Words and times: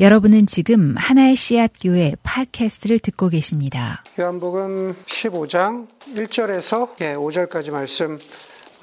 여러분은 0.00 0.46
지금 0.46 0.94
하나의 0.96 1.34
씨앗 1.34 1.72
교회 1.82 2.14
팟캐스트를 2.22 3.00
듣고 3.00 3.28
계십니다. 3.30 4.04
요한복음 4.16 4.94
15장 5.04 5.88
1절에서 6.14 6.94
5절까지 6.94 7.72
말씀 7.72 8.16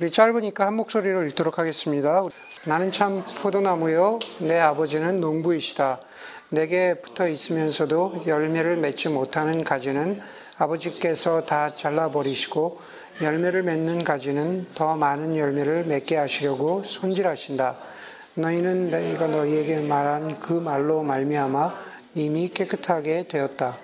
우리 0.01 0.12
짧으니까 0.12 0.67
한 0.67 0.73
목소리로 0.73 1.23
읽도록 1.23 1.57
하겠습니다. 1.57 2.21
나는 2.67 2.91
참 2.91 3.23
포도나무요 3.41 4.20
내 4.41 4.59
아버지는 4.59 5.21
농부이시다. 5.21 6.01
내게 6.49 6.96
붙어 6.96 7.29
있으면서도 7.29 8.23
열매를 8.27 8.75
맺지 8.75 9.07
못하는 9.07 9.63
가지는 9.63 10.20
아버지께서 10.57 11.45
다 11.45 11.73
잘라 11.73 12.09
버리시고 12.11 12.82
열매를 13.21 13.63
맺는 13.63 14.04
가지는 14.04 14.68
더 14.75 14.97
많은 14.97 15.38
열매를 15.38 15.86
맺게 15.86 16.18
하시려고 16.18 16.84
손질하신다. 16.84 17.95
너희는 18.38 18.89
내가 18.89 19.27
너희에게 19.27 19.79
말한 19.79 20.41
그 20.41 20.51
말로 20.51 21.01
말미암아 21.04 21.73
이미 22.15 22.50
깨끗하게 22.50 23.29
되었다. 23.29 23.77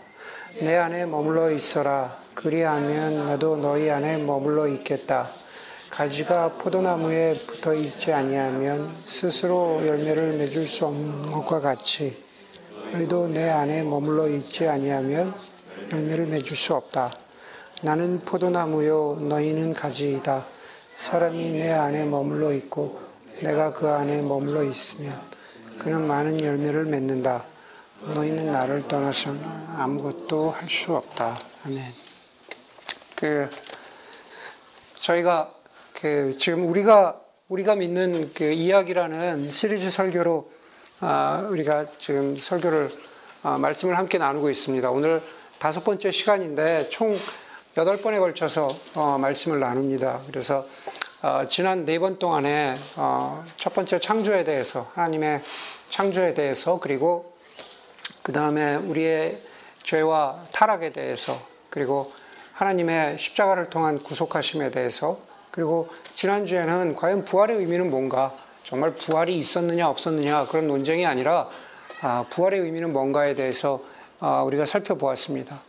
내 0.62 0.76
안에 0.76 1.06
머물러 1.06 1.52
있어라. 1.52 2.18
그리하면 2.34 3.28
나도 3.28 3.56
너희 3.56 3.90
안에 3.90 4.18
머물러 4.18 4.68
있겠다. 4.68 5.30
가지가 5.90 6.54
포도나무에 6.54 7.36
붙어 7.48 7.74
있지 7.74 8.12
아니하면 8.12 8.90
스스로 9.06 9.86
열매를 9.86 10.34
맺을 10.34 10.66
수 10.66 10.86
없는 10.86 11.32
것과 11.32 11.62
같이 11.62 12.22
너희도 12.92 13.30
내 13.30 13.50
안에 13.50 13.84
머물러 13.84 14.28
있지 14.30 14.68
아니하면 14.68 15.34
열매를 15.94 16.28
맺을 16.28 16.58
수 16.58 16.76
없다. 16.76 17.12
나는 17.84 18.20
포도나무요 18.20 19.20
너희는 19.22 19.74
가지이다. 19.74 20.46
사람이 20.98 21.52
내 21.52 21.72
안에 21.72 22.04
머물러 22.04 22.52
있고 22.54 23.01
내가 23.42 23.74
그 23.74 23.90
안에 23.90 24.22
머물러 24.22 24.64
있으면 24.64 25.20
그는 25.80 26.06
많은 26.08 26.42
열매를 26.42 26.86
맺는다. 26.86 27.44
너희는 28.02 28.52
나를 28.52 28.88
떠나서 28.88 29.36
아무것도 29.78 30.52
할 30.52 30.70
수 30.70 30.96
없다. 30.96 31.40
아멘. 31.66 31.84
그 33.16 33.50
저희가 34.96 35.54
그 35.94 36.36
지금 36.38 36.68
우리가 36.68 37.20
우리가 37.50 37.76
믿는 37.76 38.32
그 38.34 38.46
이야기라는 38.46 39.52
시리즈 39.52 39.90
설교로 39.90 40.52
아, 41.00 41.48
우리가 41.50 41.86
지금 41.98 42.38
설교를 42.38 42.90
아, 43.44 43.58
말씀을 43.58 43.98
함께 43.98 44.18
나누고 44.20 44.50
있습니다. 44.52 44.90
오늘 44.92 45.22
다섯 45.60 45.84
번째 45.84 46.12
시간인데 46.12 46.90
총 46.90 47.18
여덟 47.78 47.98
번에 47.98 48.20
걸쳐서 48.20 48.68
어, 48.96 49.18
말씀을 49.18 49.60
나눕니다. 49.60 50.22
그래서 50.28 50.66
어, 51.24 51.46
지난 51.46 51.86
네 51.86 52.00
번 52.00 52.18
동안에 52.18 52.74
어, 52.96 53.44
첫 53.58 53.76
번째 53.76 54.00
창조에 54.00 54.44
대해서 54.44 54.90
하나님의 54.96 55.44
창조에 55.90 56.34
대해서 56.34 56.80
그리고 56.80 57.36
그 58.24 58.32
다음에 58.32 58.76
우리의 58.76 59.40
죄와 59.84 60.46
타락에 60.52 60.92
대해서 60.92 61.40
그리고 61.70 62.12
하나님의 62.54 63.20
십자가를 63.20 63.70
통한 63.70 64.02
구속하심에 64.02 64.72
대해서 64.72 65.20
그리고 65.52 65.90
지난주에는 66.16 66.96
과연 66.96 67.26
부활의 67.26 67.58
의미는 67.58 67.92
뭔가 67.92 68.34
정말 68.64 68.96
부활이 68.96 69.38
있었느냐 69.38 69.90
없었느냐 69.90 70.48
그런 70.48 70.68
논쟁이 70.68 71.06
아니라 71.06 71.48
아, 72.02 72.26
부활의 72.32 72.62
의미는 72.62 72.94
뭔가에 72.94 73.36
대해서 73.36 73.84
아, 74.20 74.42
우리가 74.42 74.66
살펴보았습니다. 74.66 75.62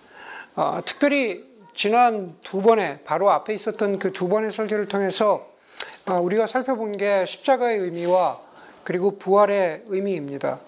아, 0.55 0.80
특별히 0.86 1.52
지난 1.74 2.36
두 2.42 2.60
번에 2.60 3.00
바로 3.04 3.30
앞에 3.30 3.54
있었던 3.54 3.98
그 3.98 4.12
두 4.12 4.28
번의 4.28 4.52
설교를 4.52 4.88
통해서 4.88 5.46
아, 6.04 6.14
우리가 6.14 6.46
살펴본 6.46 6.96
게 6.96 7.24
십자가의 7.26 7.78
의미와 7.78 8.40
그리고 8.84 9.18
부활의 9.18 9.84
의미입니다. 9.86 10.60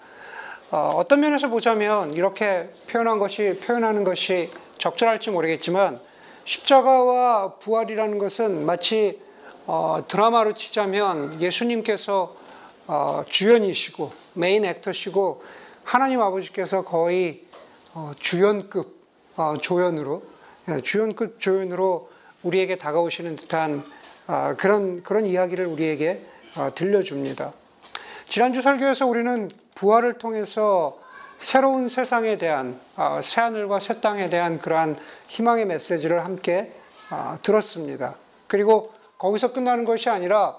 어, 0.71 0.89
어떤 0.95 1.19
면에서 1.19 1.49
보자면 1.49 2.13
이렇게 2.13 2.69
표현한 2.89 3.19
것이 3.19 3.59
표현하는 3.63 4.03
것이 4.03 4.49
적절할지 4.77 5.31
모르겠지만 5.31 5.99
십자가와 6.45 7.55
부활이라는 7.59 8.17
것은 8.17 8.65
마치 8.65 9.21
어, 9.67 10.03
드라마로 10.07 10.53
치자면 10.53 11.41
예수님께서 11.41 12.35
어, 12.87 13.23
주연이시고 13.27 14.11
메인 14.33 14.65
액터시고 14.65 15.43
하나님 15.83 16.21
아버지께서 16.21 16.83
거의 16.83 17.45
주연급 18.19 18.95
조연으로 19.61 20.23
예, 20.23 20.35
주연급 20.83 21.39
조연으로 21.39 22.09
우리에게 22.43 22.77
다가오시는 22.77 23.35
듯한 23.35 23.83
아, 24.27 24.55
그런 24.55 25.03
그런 25.03 25.25
이야기를 25.25 25.65
우리에게 25.67 26.25
아, 26.55 26.71
들려줍니다. 26.71 27.53
지난주 28.27 28.61
설교에서 28.61 29.05
우리는 29.05 29.51
부활을 29.75 30.17
통해서 30.17 30.99
새로운 31.37 31.89
세상에 31.89 32.37
대한 32.37 32.79
아, 32.95 33.21
새 33.21 33.41
하늘과 33.41 33.79
새 33.79 34.01
땅에 34.01 34.29
대한 34.29 34.59
그러한 34.59 34.97
희망의 35.27 35.65
메시지를 35.65 36.25
함께 36.25 36.71
들었습니다. 37.43 38.15
그리고 38.47 38.91
거기서 39.19 39.53
끝나는 39.53 39.85
것이 39.85 40.09
아니라 40.09 40.57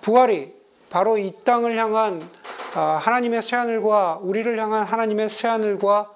부활이 0.00 0.54
바로 0.88 1.18
이 1.18 1.34
땅을 1.44 1.76
향한 1.76 2.26
하나님의 2.72 3.42
새 3.42 3.56
하늘과 3.56 4.20
우리를 4.22 4.58
향한 4.58 4.84
하나님의 4.84 5.28
새 5.28 5.46
하늘과 5.48 6.10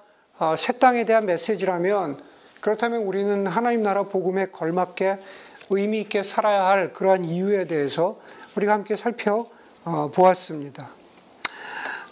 새 0.56 0.78
땅에 0.78 1.04
대한 1.04 1.26
메시지라면 1.26 2.29
그렇다면 2.60 3.02
우리는 3.02 3.46
하나님 3.46 3.82
나라 3.82 4.04
복음에 4.04 4.46
걸맞게 4.46 5.18
의미 5.70 6.00
있게 6.00 6.22
살아야 6.22 6.66
할 6.66 6.92
그러한 6.92 7.24
이유에 7.24 7.66
대해서 7.66 8.16
우리가 8.56 8.72
함께 8.72 8.96
살펴보았습니다. 8.96 10.90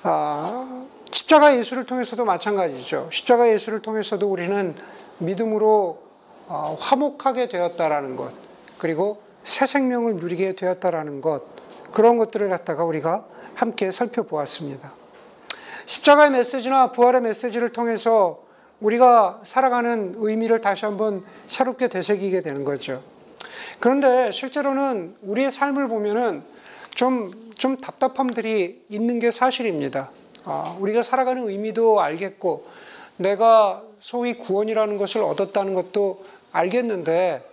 아, 0.04 0.86
십자가 1.10 1.56
예수를 1.56 1.84
통해서도 1.84 2.24
마찬가지죠. 2.24 3.08
십자가 3.10 3.48
예수를 3.50 3.82
통해서도 3.82 4.30
우리는 4.30 4.74
믿음으로 5.18 6.06
어, 6.46 6.76
화목하게 6.80 7.48
되었다라는 7.48 8.16
것, 8.16 8.32
그리고 8.78 9.20
새 9.44 9.66
생명을 9.66 10.16
누리게 10.16 10.54
되었다라는 10.54 11.20
것, 11.20 11.42
그런 11.92 12.16
것들을 12.16 12.48
갖다가 12.48 12.84
우리가 12.84 13.26
함께 13.54 13.90
살펴보았습니다. 13.90 14.92
십자가의 15.84 16.30
메시지나 16.30 16.92
부활의 16.92 17.22
메시지를 17.22 17.72
통해서 17.72 18.47
우리가 18.80 19.40
살아가는 19.42 20.14
의미를 20.18 20.60
다시 20.60 20.84
한번 20.84 21.24
새롭게 21.48 21.88
되새기게 21.88 22.42
되는 22.42 22.64
거죠. 22.64 23.02
그런데 23.80 24.30
실제로는 24.32 25.16
우리의 25.22 25.50
삶을 25.50 25.88
보면은 25.88 26.42
좀, 26.90 27.52
좀 27.56 27.80
답답함들이 27.80 28.84
있는 28.88 29.18
게 29.18 29.30
사실입니다. 29.30 30.10
아, 30.44 30.76
우리가 30.80 31.02
살아가는 31.02 31.48
의미도 31.48 32.00
알겠고, 32.00 32.66
내가 33.16 33.82
소위 34.00 34.34
구원이라는 34.34 34.96
것을 34.96 35.22
얻었다는 35.22 35.74
것도 35.74 36.24
알겠는데, 36.52 37.44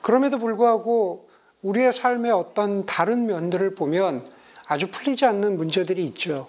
그럼에도 0.00 0.38
불구하고 0.38 1.28
우리의 1.62 1.92
삶의 1.92 2.30
어떤 2.30 2.84
다른 2.84 3.26
면들을 3.26 3.74
보면 3.74 4.26
아주 4.66 4.90
풀리지 4.90 5.24
않는 5.24 5.56
문제들이 5.56 6.04
있죠. 6.06 6.46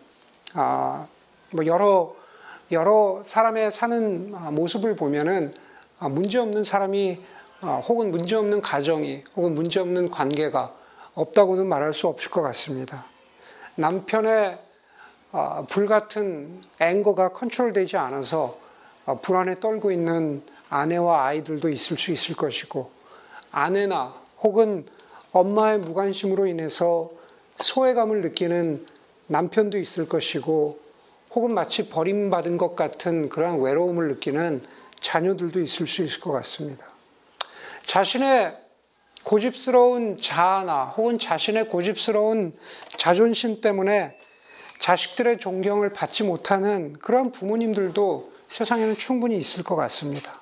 아, 0.54 1.08
뭐 1.52 1.66
여러, 1.66 2.16
여러 2.72 3.22
사람의 3.24 3.72
사는 3.72 4.32
모습을 4.54 4.96
보면은 4.96 5.54
아, 6.00 6.10
문제 6.10 6.40
없는 6.40 6.64
사람이 6.64 7.20
어, 7.62 7.82
혹은 7.88 8.12
문제없는 8.12 8.62
가정이 8.62 9.24
혹은 9.36 9.56
문제없는 9.56 10.10
관계가 10.10 10.74
없다고는 11.14 11.68
말할 11.68 11.94
수 11.94 12.08
없을 12.08 12.30
것 12.32 12.42
같습니다. 12.42 13.06
남편의 13.76 14.60
어, 15.32 15.66
불같은 15.70 16.62
앵거가 16.80 17.30
컨트롤되지 17.30 17.98
않아서 17.98 18.58
어, 19.06 19.20
불안에 19.22 19.60
떨고 19.60 19.92
있는 19.92 20.42
아내와 20.70 21.26
아이들도 21.26 21.70
있을 21.70 21.98
수 21.98 22.12
있을 22.12 22.36
것이고 22.36 22.90
아내나 23.52 24.14
혹은 24.42 24.86
엄마의 25.32 25.80
무관심으로 25.80 26.48
인해서 26.48 27.12
소외감을 27.58 28.22
느끼는 28.22 28.86
남편도 29.28 29.78
있을 29.78 30.10
것이고 30.10 30.85
혹은 31.36 31.54
마치 31.54 31.90
버림받은 31.90 32.58
것 32.58 32.76
같은 32.78 33.28
그러한 33.28 33.60
외로움을 33.60 34.08
느끼는 34.08 34.64
자녀들도 35.02 35.62
있을 35.62 35.86
수 35.86 36.02
있을 36.02 36.22
것 36.22 36.32
같습니다. 36.32 36.88
자신의 37.84 38.58
고집스러운 39.24 40.18
자아나 40.18 40.86
혹은 40.86 41.20
자신의 41.20 41.68
고집스러운 41.68 42.58
자존심 42.96 43.60
때문에 43.60 44.18
자식들의 44.80 45.40
존경을 45.40 45.92
받지 45.94 46.24
못하는 46.24 46.94
그런 47.00 47.32
부모님들도 47.32 48.32
세상에는 48.48 48.98
충분히 48.98 49.36
있을 49.36 49.64
것 49.64 49.76
같습니다. 49.76 50.42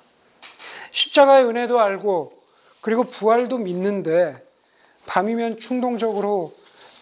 십자가의 0.92 1.46
은혜도 1.46 1.80
알고 1.80 2.32
그리고 2.82 3.02
부활도 3.02 3.58
믿는데 3.58 4.36
밤이면 5.06 5.58
충동적으로 5.58 6.52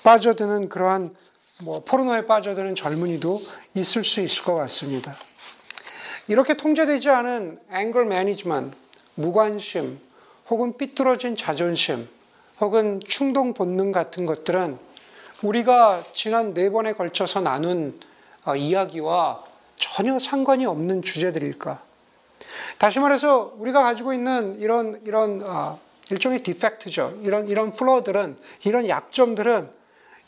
빠져드는 0.03 0.69
그러한 0.69 1.15
뭐 1.63 1.83
포르노에 1.85 2.27
빠져드는 2.27 2.75
젊은이도 2.75 3.41
있을 3.75 4.05
수 4.05 4.21
있을 4.21 4.43
것 4.45 4.55
같습니다. 4.55 5.15
이렇게 6.29 6.57
통제되지 6.57 7.11
않은 7.11 7.59
앵글 7.71 8.05
매니지먼, 8.05 8.73
무관심, 9.15 9.99
혹은 10.49 10.77
삐뚤어진 10.77 11.37
자존심, 11.37 12.09
혹은 12.61 13.01
충동 13.07 13.55
본능 13.55 13.93
같은 13.93 14.27
것들은 14.27 14.79
우리가 15.43 16.05
지난 16.13 16.55
네 16.55 16.71
번에 16.71 16.93
걸쳐서 16.93 17.41
나눈 17.41 17.99
어, 18.45 18.57
이야기와 18.57 19.45
전혀 19.77 20.19
상관이 20.19 20.67
없는 20.67 21.03
주제들일까? 21.03 21.83
다시 22.79 22.99
말해서 23.01 23.55
우리가 23.59 23.83
가지고 23.83 24.13
있는 24.13 24.61
이런 24.61 25.01
이런 25.05 25.43
어, 25.43 25.79
일종의 26.11 26.41
디펙트죠. 26.41 27.21
이런 27.23 27.49
이런 27.49 27.73
플러들은 27.73 28.37
이런 28.65 28.89
약점들은 28.89 29.71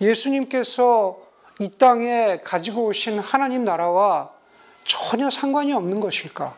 예수님께서 0.00 1.23
이 1.60 1.70
땅에 1.78 2.40
가지고 2.42 2.86
오신 2.86 3.18
하나님 3.20 3.64
나라와 3.64 4.30
전혀 4.84 5.30
상관이 5.30 5.72
없는 5.72 6.00
것일까? 6.00 6.56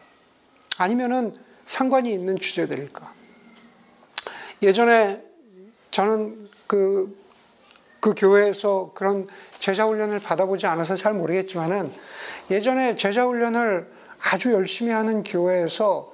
아니면은 0.78 1.34
상관이 1.64 2.12
있는 2.12 2.38
주제들일까? 2.38 3.12
예전에 4.62 5.22
저는 5.90 6.48
그, 6.66 7.16
그 8.00 8.14
교회에서 8.16 8.92
그런 8.94 9.28
제자훈련을 9.58 10.20
받아보지 10.20 10.66
않아서 10.66 10.96
잘 10.96 11.12
모르겠지만은 11.12 11.92
예전에 12.50 12.96
제자훈련을 12.96 13.90
아주 14.20 14.52
열심히 14.52 14.92
하는 14.92 15.22
교회에서 15.24 16.12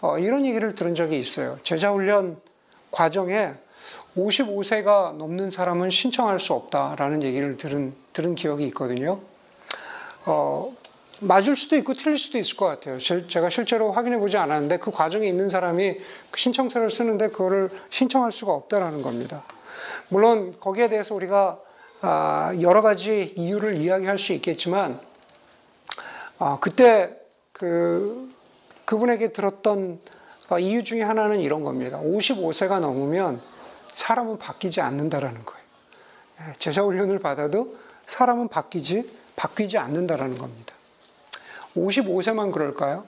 어, 0.00 0.18
이런 0.18 0.44
얘기를 0.44 0.74
들은 0.74 0.94
적이 0.94 1.20
있어요. 1.20 1.58
제자훈련 1.62 2.40
과정에 2.90 3.52
55세가 4.16 5.16
넘는 5.16 5.50
사람은 5.50 5.90
신청할 5.90 6.38
수 6.38 6.52
없다라는 6.52 7.22
얘기를 7.22 7.56
들은, 7.56 7.94
들은 8.12 8.34
기억이 8.34 8.66
있거든요. 8.66 9.20
어, 10.26 10.74
맞을 11.20 11.56
수도 11.56 11.76
있고 11.76 11.94
틀릴 11.94 12.18
수도 12.18 12.38
있을 12.38 12.56
것 12.56 12.66
같아요. 12.66 12.98
제가 12.98 13.48
실제로 13.48 13.92
확인해 13.92 14.18
보지 14.18 14.36
않았는데 14.36 14.78
그 14.78 14.90
과정에 14.90 15.26
있는 15.28 15.48
사람이 15.48 15.98
그 16.30 16.40
신청서를 16.40 16.90
쓰는데 16.90 17.28
그거를 17.28 17.70
신청할 17.90 18.32
수가 18.32 18.52
없다라는 18.52 19.02
겁니다. 19.02 19.44
물론 20.08 20.58
거기에 20.58 20.88
대해서 20.88 21.14
우리가 21.14 21.58
아, 22.00 22.52
여러 22.60 22.82
가지 22.82 23.32
이유를 23.36 23.80
이야기할 23.80 24.18
수 24.18 24.32
있겠지만 24.32 25.00
아, 26.38 26.58
그때 26.60 27.16
그 27.52 28.28
그분에게 28.84 29.32
들었던 29.32 30.00
이유 30.60 30.82
중에 30.82 31.02
하나는 31.02 31.40
이런 31.40 31.62
겁니다. 31.62 32.00
55세가 32.00 32.80
넘으면 32.80 33.40
사람은 33.92 34.38
바뀌지 34.38 34.80
않는다라는 34.80 35.44
거예요. 35.44 35.62
예, 36.40 36.52
제자 36.58 36.82
훈련을 36.82 37.18
받아도 37.18 37.76
사람은 38.06 38.48
바뀌지 38.48 39.10
바뀌지 39.36 39.78
않는다라는 39.78 40.38
겁니다. 40.38 40.74
55세만 41.76 42.52
그럴까요? 42.52 43.06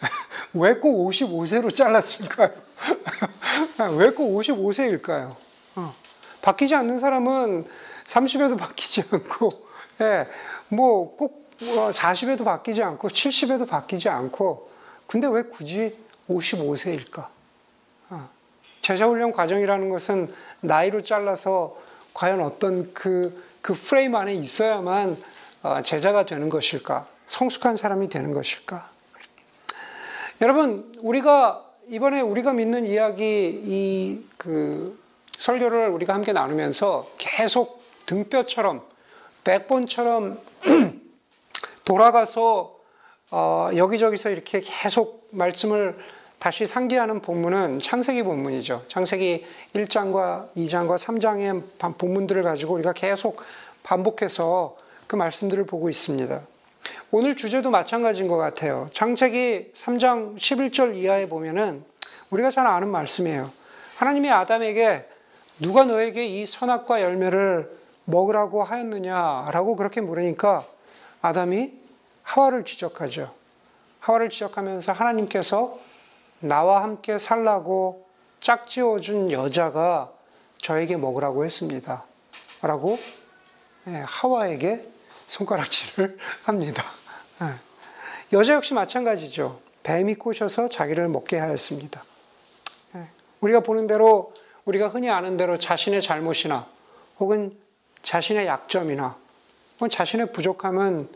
왜 0.54 0.74
꼭 0.74 1.08
55세로 1.10 1.74
잘랐을까요? 1.74 2.50
왜 3.96 4.10
꼭 4.10 4.38
55세일까요? 4.38 5.34
어. 5.76 5.94
바뀌지 6.42 6.74
않는 6.74 6.98
사람은 6.98 7.66
30에도 8.06 8.56
바뀌지 8.58 9.04
않고, 9.10 9.48
예, 10.02 10.28
뭐 10.68 11.16
꼭 11.16 11.50
40에도 11.58 12.44
바뀌지 12.44 12.82
않고, 12.82 13.08
70에도 13.08 13.66
바뀌지 13.68 14.08
않고, 14.08 14.70
근데 15.06 15.26
왜 15.26 15.42
굳이 15.42 15.96
55세일까? 16.28 17.26
어. 18.86 18.94
제자훈련 18.94 19.32
과정이라는 19.32 19.88
것은 19.88 20.32
나이로 20.60 21.02
잘라서 21.02 21.76
과연 22.14 22.40
어떤 22.40 22.92
그, 22.94 23.42
그 23.60 23.74
프레임 23.74 24.14
안에 24.14 24.34
있어야만 24.34 25.16
어, 25.62 25.82
제자가 25.82 26.24
되는 26.24 26.48
것일까? 26.48 27.06
성숙한 27.26 27.76
사람이 27.76 28.08
되는 28.08 28.32
것일까? 28.32 28.90
여러분, 30.40 30.92
우리가 31.00 31.64
이번에 31.88 32.20
우리가 32.20 32.52
믿는 32.52 32.86
이야기 32.86 33.60
이 33.64 34.26
그 34.46 34.96
설교를 35.38 35.88
우리가 35.88 36.14
함께 36.14 36.32
나누면서 36.32 37.10
계속 37.18 37.82
등뼈처럼 38.06 38.82
백본처럼 39.42 40.38
돌아가서 41.84 42.76
어, 43.32 43.70
여기저기서 43.74 44.30
이렇게 44.30 44.60
계속 44.60 45.26
말씀을 45.32 45.98
다시 46.38 46.66
상기하는 46.66 47.22
본문은 47.22 47.78
창세기 47.78 48.22
본문이죠. 48.22 48.84
창세기 48.88 49.44
1장과 49.74 50.48
2장과 50.56 50.98
3장의 50.98 51.96
본문들을 51.98 52.42
가지고 52.42 52.74
우리가 52.74 52.92
계속 52.92 53.42
반복해서 53.82 54.76
그 55.06 55.16
말씀들을 55.16 55.64
보고 55.64 55.88
있습니다. 55.88 56.40
오늘 57.10 57.36
주제도 57.36 57.70
마찬가지인 57.70 58.28
것 58.28 58.36
같아요. 58.36 58.90
창세기 58.92 59.72
3장 59.74 60.36
11절 60.36 60.96
이하에 60.96 61.28
보면은 61.28 61.84
우리가 62.30 62.50
잘 62.50 62.66
아는 62.66 62.88
말씀이에요. 62.88 63.50
하나님이 63.96 64.30
아담에게 64.30 65.08
누가 65.58 65.84
너에게 65.84 66.26
이 66.26 66.44
선악과 66.44 67.00
열매를 67.00 67.70
먹으라고 68.04 68.62
하였느냐라고 68.62 69.76
그렇게 69.76 70.00
물으니까 70.00 70.64
아담이 71.22 71.72
하와를 72.22 72.64
지적하죠. 72.64 73.32
하와를 74.00 74.28
지적하면서 74.28 74.92
하나님께서 74.92 75.78
나와 76.40 76.82
함께 76.82 77.18
살라고 77.18 78.06
짝지어준 78.40 79.32
여자가 79.32 80.10
저에게 80.58 80.96
먹으라고 80.96 81.44
했습니다. 81.44 82.04
라고 82.62 82.98
예, 83.88 84.02
하와에게 84.06 84.86
손가락질을 85.28 86.18
합니다. 86.44 86.84
예. 87.42 87.46
여자 88.32 88.54
역시 88.54 88.74
마찬가지죠. 88.74 89.60
뱀이 89.82 90.14
꼬셔서 90.16 90.68
자기를 90.68 91.08
먹게 91.08 91.38
하였습니다. 91.38 92.02
예. 92.96 93.06
우리가 93.40 93.60
보는 93.60 93.86
대로 93.86 94.32
우리가 94.64 94.88
흔히 94.88 95.10
아는 95.10 95.36
대로 95.36 95.56
자신의 95.56 96.02
잘못이나 96.02 96.66
혹은 97.20 97.56
자신의 98.02 98.46
약점이나 98.46 99.16
혹은 99.76 99.88
자신의 99.88 100.32
부족함은 100.32 101.08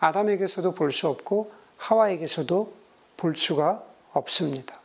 아담에게서도 0.00 0.74
볼 0.74 0.92
수 0.92 1.08
없고 1.08 1.52
하와에게서도 1.76 2.72
볼 3.16 3.36
수가 3.36 3.82
없습니다. 4.12 4.78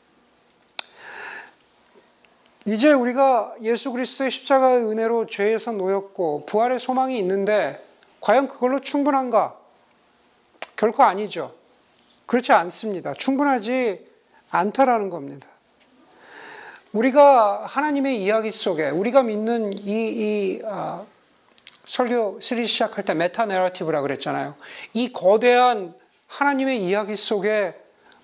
이제 2.65 2.93
우리가 2.93 3.55
예수 3.61 3.91
그리스도의 3.91 4.31
십자가의 4.31 4.85
은혜로 4.85 5.25
죄에서 5.27 5.73
놓였고 5.73 6.45
부활의 6.45 6.79
소망이 6.79 7.17
있는데 7.19 7.83
과연 8.21 8.47
그걸로 8.47 8.79
충분한가? 8.79 9.57
결코 10.77 11.03
아니죠. 11.03 11.53
그렇지 12.25 12.53
않습니다. 12.53 13.13
충분하지 13.13 14.07
않다라는 14.49 15.09
겁니다. 15.09 15.47
우리가 16.93 17.65
하나님의 17.65 18.23
이야기 18.23 18.51
속에 18.51 18.89
우리가 18.89 19.23
믿는 19.23 19.73
이, 19.73 19.81
이 19.89 20.61
아, 20.65 21.03
설교 21.85 22.39
시리즈 22.39 22.67
시작할 22.67 23.03
때 23.03 23.13
메타 23.13 23.47
내러티브라 23.47 24.01
그랬잖아요. 24.01 24.55
이 24.93 25.11
거대한 25.11 25.93
하나님의 26.27 26.81
이야기 26.83 27.15
속에 27.17 27.82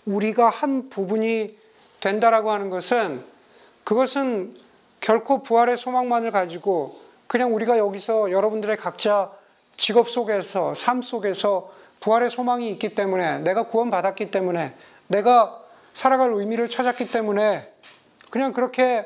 우리가 0.09 0.49
한 0.49 0.89
부분이 0.89 1.55
된다라고 2.01 2.51
하는 2.51 2.69
것은 2.69 3.23
그것은 3.83 4.55
결코 5.01 5.43
부활의 5.43 5.77
소망만을 5.77 6.31
가지고 6.31 6.99
그냥 7.27 7.53
우리가 7.53 7.77
여기서 7.77 8.31
여러분들의 8.31 8.75
각자 8.77 9.31
직업 9.77 10.09
속에서 10.09 10.73
삶 10.73 11.03
속에서 11.03 11.71
부활의 11.99 12.31
소망이 12.31 12.71
있기 12.71 12.95
때문에 12.95 13.39
내가 13.39 13.67
구원받았기 13.67 14.31
때문에 14.31 14.73
내가 15.07 15.61
살아갈 15.93 16.31
의미를 16.33 16.69
찾았기 16.69 17.11
때문에 17.11 17.71
그냥 18.31 18.51
그렇게 18.53 19.05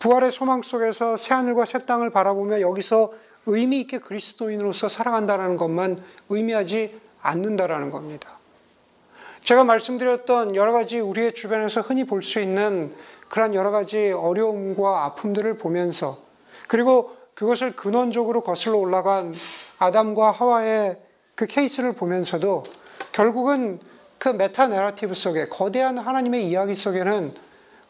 부활의 0.00 0.32
소망 0.32 0.62
속에서 0.62 1.16
새하늘과 1.16 1.64
새 1.64 1.78
땅을 1.78 2.10
바라보며 2.10 2.60
여기서 2.60 3.12
의미 3.46 3.80
있게 3.80 3.98
그리스도인으로서 3.98 4.88
살아간다는 4.88 5.56
것만 5.56 6.02
의미하지 6.28 7.00
않는다라는 7.22 7.90
겁니다. 7.90 8.41
제가 9.42 9.64
말씀드렸던 9.64 10.54
여러 10.54 10.72
가지 10.72 11.00
우리의 11.00 11.34
주변에서 11.34 11.80
흔히 11.80 12.04
볼 12.04 12.22
수 12.22 12.40
있는 12.40 12.94
그러한 13.28 13.54
여러 13.54 13.70
가지 13.70 14.12
어려움과 14.12 15.04
아픔들을 15.04 15.58
보면서 15.58 16.18
그리고 16.68 17.16
그것을 17.34 17.74
근원적으로 17.74 18.42
거슬러 18.42 18.76
올라간 18.76 19.34
아담과 19.78 20.30
하와의 20.30 20.96
그 21.34 21.46
케이스를 21.46 21.94
보면서도 21.94 22.62
결국은 23.10 23.80
그 24.18 24.28
메타 24.28 24.68
내러티브 24.68 25.14
속에 25.14 25.48
거대한 25.48 25.98
하나님의 25.98 26.46
이야기 26.48 26.76
속에는 26.76 27.34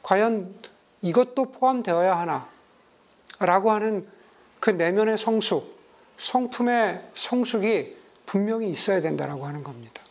과연 0.02 0.54
이것도 1.02 1.52
포함되어야 1.52 2.18
하나 2.18 2.48
라고 3.40 3.72
하는 3.72 4.06
그 4.60 4.70
내면의 4.70 5.18
성숙, 5.18 5.76
성품의 6.16 7.02
성숙이 7.14 7.96
분명히 8.24 8.70
있어야 8.70 9.02
된다라고 9.02 9.44
하는 9.44 9.62
겁니다. 9.62 10.01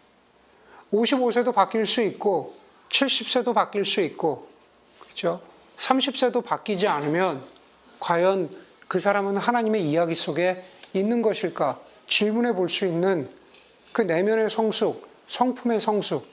55세도 0.94 1.54
바뀔 1.54 1.86
수 1.86 2.02
있고 2.02 2.56
70세도 2.90 3.54
바뀔 3.54 3.86
수 3.86 4.02
있고 4.02 4.48
그렇죠? 5.00 5.42
30세도 5.78 6.44
바뀌지 6.44 6.88
않으면 6.88 7.44
과연 8.00 8.50
그 8.88 9.00
사람은 9.00 9.38
하나님의 9.38 9.84
이야기 9.90 10.16
속에 10.16 10.64
있는 10.94 11.22
것일까 11.22 11.80
질문해 12.08 12.54
볼 12.54 12.68
수 12.70 12.86
있는 12.86 13.30
그 13.94 14.02
내면의 14.02 14.50
성숙, 14.50 15.08
성품의 15.28 15.80
성숙 15.80 16.28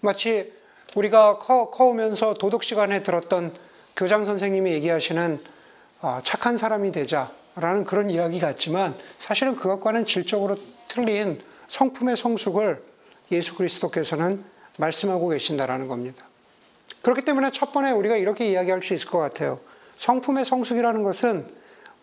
마치 0.00 0.52
우리가 0.96 1.38
커, 1.38 1.70
커오면서 1.70 2.34
도덕 2.34 2.64
시간에 2.64 3.02
들었던 3.02 3.54
교장 3.96 4.24
선생님이 4.24 4.72
얘기하시는 4.72 5.40
아, 6.00 6.20
착한 6.24 6.58
사람이 6.58 6.90
되자라는 6.90 7.84
그런 7.84 8.10
이야기 8.10 8.40
같지만 8.40 8.94
사실은 9.18 9.54
그것과는 9.54 10.04
질적으로 10.04 10.56
틀린 10.88 11.40
성품의 11.68 12.16
성숙을 12.16 12.82
예수 13.32 13.54
그리스도께서는 13.54 14.44
말씀하고 14.78 15.28
계신다라는 15.28 15.88
겁니다. 15.88 16.24
그렇기 17.02 17.22
때문에 17.22 17.50
첫 17.52 17.72
번에 17.72 17.90
우리가 17.90 18.16
이렇게 18.16 18.48
이야기할 18.50 18.82
수 18.82 18.94
있을 18.94 19.08
것 19.08 19.18
같아요. 19.18 19.60
성품의 19.98 20.44
성숙이라는 20.44 21.02
것은 21.02 21.48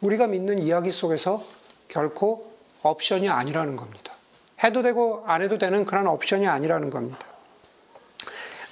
우리가 0.02 0.28
믿는 0.28 0.60
이야기 0.60 0.92
속에서 0.92 1.44
결코 1.88 2.52
옵션이 2.84 3.30
아니라는 3.30 3.76
겁니다. 3.76 4.14
해도 4.64 4.82
되고 4.82 5.24
안 5.26 5.42
해도 5.42 5.58
되는 5.58 5.86
그런 5.86 6.08
옵션이 6.08 6.48
아니라는 6.48 6.90
겁니다. 6.90 7.20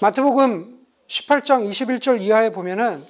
마태복음 0.01 0.77
18장 1.07 1.69
21절 1.69 2.21
이하에 2.21 2.51
보면은 2.51 3.03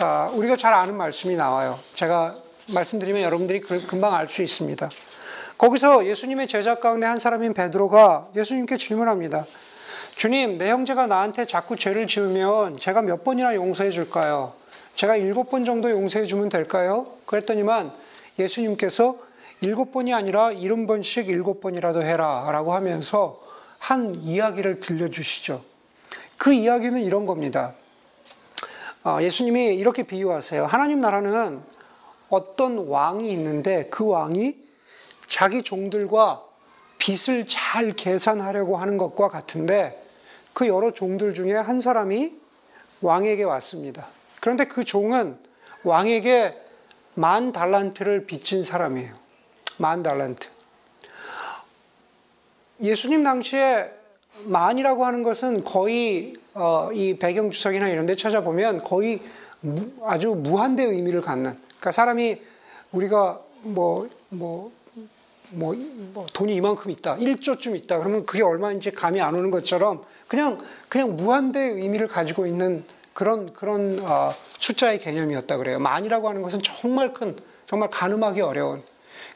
아, 0.00 0.28
우리가 0.32 0.56
잘 0.56 0.74
아는 0.74 0.96
말씀이 0.96 1.36
나와요. 1.36 1.78
제가 1.94 2.34
말씀드리면 2.74 3.22
여러분들이 3.22 3.60
그, 3.60 3.86
금방 3.86 4.14
알 4.14 4.28
수 4.28 4.42
있습니다. 4.42 4.88
거기서 5.58 6.06
예수님의 6.06 6.48
제자 6.48 6.78
가운데 6.78 7.06
한 7.06 7.18
사람인 7.18 7.54
베드로가 7.54 8.28
예수님께 8.36 8.76
질문합니다. 8.76 9.46
주님, 10.14 10.58
내 10.58 10.70
형제가 10.70 11.06
나한테 11.06 11.46
자꾸 11.46 11.76
죄를 11.76 12.06
지으면 12.06 12.78
제가 12.78 13.02
몇 13.02 13.24
번이나 13.24 13.54
용서해 13.54 13.90
줄까요? 13.90 14.52
제가 14.94 15.16
일곱 15.16 15.50
번 15.50 15.64
정도 15.64 15.90
용서해 15.90 16.26
주면 16.26 16.48
될까요? 16.48 17.06
그랬더니만 17.26 17.92
예수님께서 18.38 19.18
일곱 19.62 19.92
번이 19.92 20.12
아니라 20.12 20.52
일흔 20.52 20.86
번씩 20.86 21.28
일곱 21.28 21.60
번이라도 21.62 22.02
해라 22.02 22.46
라고 22.50 22.74
하면서 22.74 23.40
한 23.78 24.14
이야기를 24.14 24.80
들려주시죠. 24.80 25.62
그 26.36 26.52
이야기는 26.52 27.00
이런 27.02 27.24
겁니다. 27.24 27.74
아, 29.02 29.22
예수님이 29.22 29.74
이렇게 29.74 30.02
비유하세요. 30.02 30.66
하나님 30.66 31.00
나라는 31.00 31.62
어떤 32.28 32.78
왕이 32.88 33.30
있는데 33.32 33.88
그 33.90 34.06
왕이 34.06 34.65
자기 35.26 35.62
종들과 35.62 36.42
빚을 36.98 37.46
잘 37.46 37.92
계산하려고 37.92 38.76
하는 38.76 38.96
것과 38.96 39.28
같은데 39.28 40.02
그 40.52 40.66
여러 40.66 40.92
종들 40.92 41.34
중에 41.34 41.54
한 41.54 41.80
사람이 41.80 42.32
왕에게 43.02 43.42
왔습니다. 43.42 44.06
그런데 44.40 44.66
그 44.66 44.84
종은 44.84 45.38
왕에게 45.84 46.56
만 47.14 47.52
달란트를 47.52 48.26
빚진 48.26 48.62
사람이에요. 48.62 49.14
만 49.78 50.02
달란트. 50.02 50.48
예수님 52.80 53.24
당시에 53.24 53.90
만이라고 54.44 55.04
하는 55.04 55.22
것은 55.22 55.64
거의 55.64 56.34
어, 56.54 56.90
이 56.92 57.18
배경 57.18 57.50
주석이나 57.50 57.88
이런 57.88 58.06
데 58.06 58.14
찾아보면 58.14 58.84
거의 58.84 59.20
무, 59.60 59.90
아주 60.04 60.30
무한대 60.30 60.84
의미를 60.84 61.20
갖는. 61.20 61.52
그러니까 61.66 61.92
사람이 61.92 62.40
우리가 62.92 63.40
뭐, 63.62 64.08
뭐, 64.28 64.70
뭐, 64.70 64.72
뭐, 65.50 65.74
돈이 66.32 66.54
이만큼 66.54 66.90
있다. 66.90 67.16
1조쯤 67.16 67.76
있다. 67.76 67.98
그러면 67.98 68.26
그게 68.26 68.42
얼마인지 68.42 68.90
감이 68.92 69.20
안 69.20 69.34
오는 69.34 69.50
것처럼 69.50 70.04
그냥, 70.28 70.58
그냥 70.88 71.16
무한대 71.16 71.60
의미를 71.60 72.08
가지고 72.08 72.46
있는 72.46 72.84
그런, 73.12 73.52
그런, 73.52 73.98
어, 74.00 74.32
숫자의 74.58 74.98
개념이었다 74.98 75.56
그래요. 75.56 75.78
만이라고 75.78 76.28
하는 76.28 76.42
것은 76.42 76.60
정말 76.62 77.12
큰, 77.12 77.36
정말 77.66 77.90
가늠하기 77.90 78.40
어려운. 78.40 78.82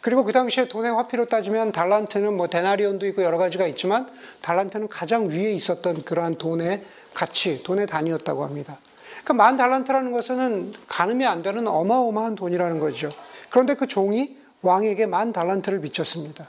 그리고 0.00 0.24
그 0.24 0.32
당시에 0.32 0.68
돈의 0.68 0.92
화폐로 0.92 1.26
따지면 1.26 1.72
달란트는 1.72 2.36
뭐 2.36 2.46
데나리온도 2.46 3.06
있고 3.08 3.22
여러 3.22 3.38
가지가 3.38 3.66
있지만 3.68 4.08
달란트는 4.40 4.88
가장 4.88 5.28
위에 5.28 5.52
있었던 5.52 6.04
그러한 6.04 6.36
돈의 6.36 6.82
가치, 7.14 7.62
돈의 7.62 7.86
단위였다고 7.86 8.44
합니다. 8.44 8.78
그러니까 9.24 9.34
만 9.34 9.56
달란트라는 9.56 10.12
것은 10.12 10.72
가늠이 10.88 11.26
안 11.26 11.42
되는 11.42 11.66
어마어마한 11.66 12.34
돈이라는 12.34 12.80
거죠. 12.80 13.10
그런데 13.50 13.74
그 13.74 13.86
종이 13.86 14.39
왕에게 14.62 15.06
만 15.06 15.32
달란트를 15.32 15.80
비쳤습니다. 15.80 16.48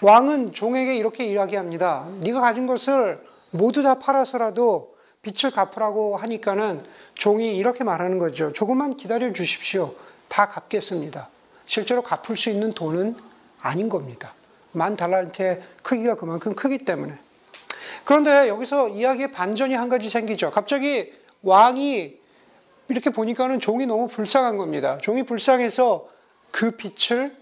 왕은 0.00 0.52
종에게 0.52 0.96
이렇게 0.96 1.24
이야기합니다. 1.26 2.08
네가 2.20 2.40
가진 2.40 2.66
것을 2.66 3.24
모두 3.50 3.82
다 3.82 3.98
팔아서라도 3.98 4.96
빚을 5.22 5.52
갚으라고 5.52 6.16
하니까는 6.16 6.82
종이 7.14 7.56
이렇게 7.56 7.84
말하는 7.84 8.18
거죠. 8.18 8.52
조금만 8.52 8.96
기다려 8.96 9.32
주십시오. 9.32 9.94
다 10.28 10.48
갚겠습니다. 10.48 11.28
실제로 11.66 12.02
갚을 12.02 12.36
수 12.36 12.50
있는 12.50 12.72
돈은 12.72 13.16
아닌 13.60 13.88
겁니다. 13.88 14.34
만 14.72 14.96
달란트의 14.96 15.62
크기가 15.82 16.16
그만큼 16.16 16.54
크기 16.54 16.78
때문에. 16.78 17.14
그런데 18.04 18.48
여기서 18.48 18.88
이야기의 18.88 19.30
반전이 19.30 19.74
한 19.74 19.88
가지 19.88 20.08
생기죠. 20.08 20.50
갑자기 20.50 21.12
왕이 21.42 22.16
이렇게 22.88 23.10
보니까는 23.10 23.60
종이 23.60 23.86
너무 23.86 24.08
불쌍한 24.08 24.56
겁니다. 24.56 24.98
종이 25.02 25.22
불쌍해서 25.22 26.08
그 26.52 26.72
빛을 26.72 27.36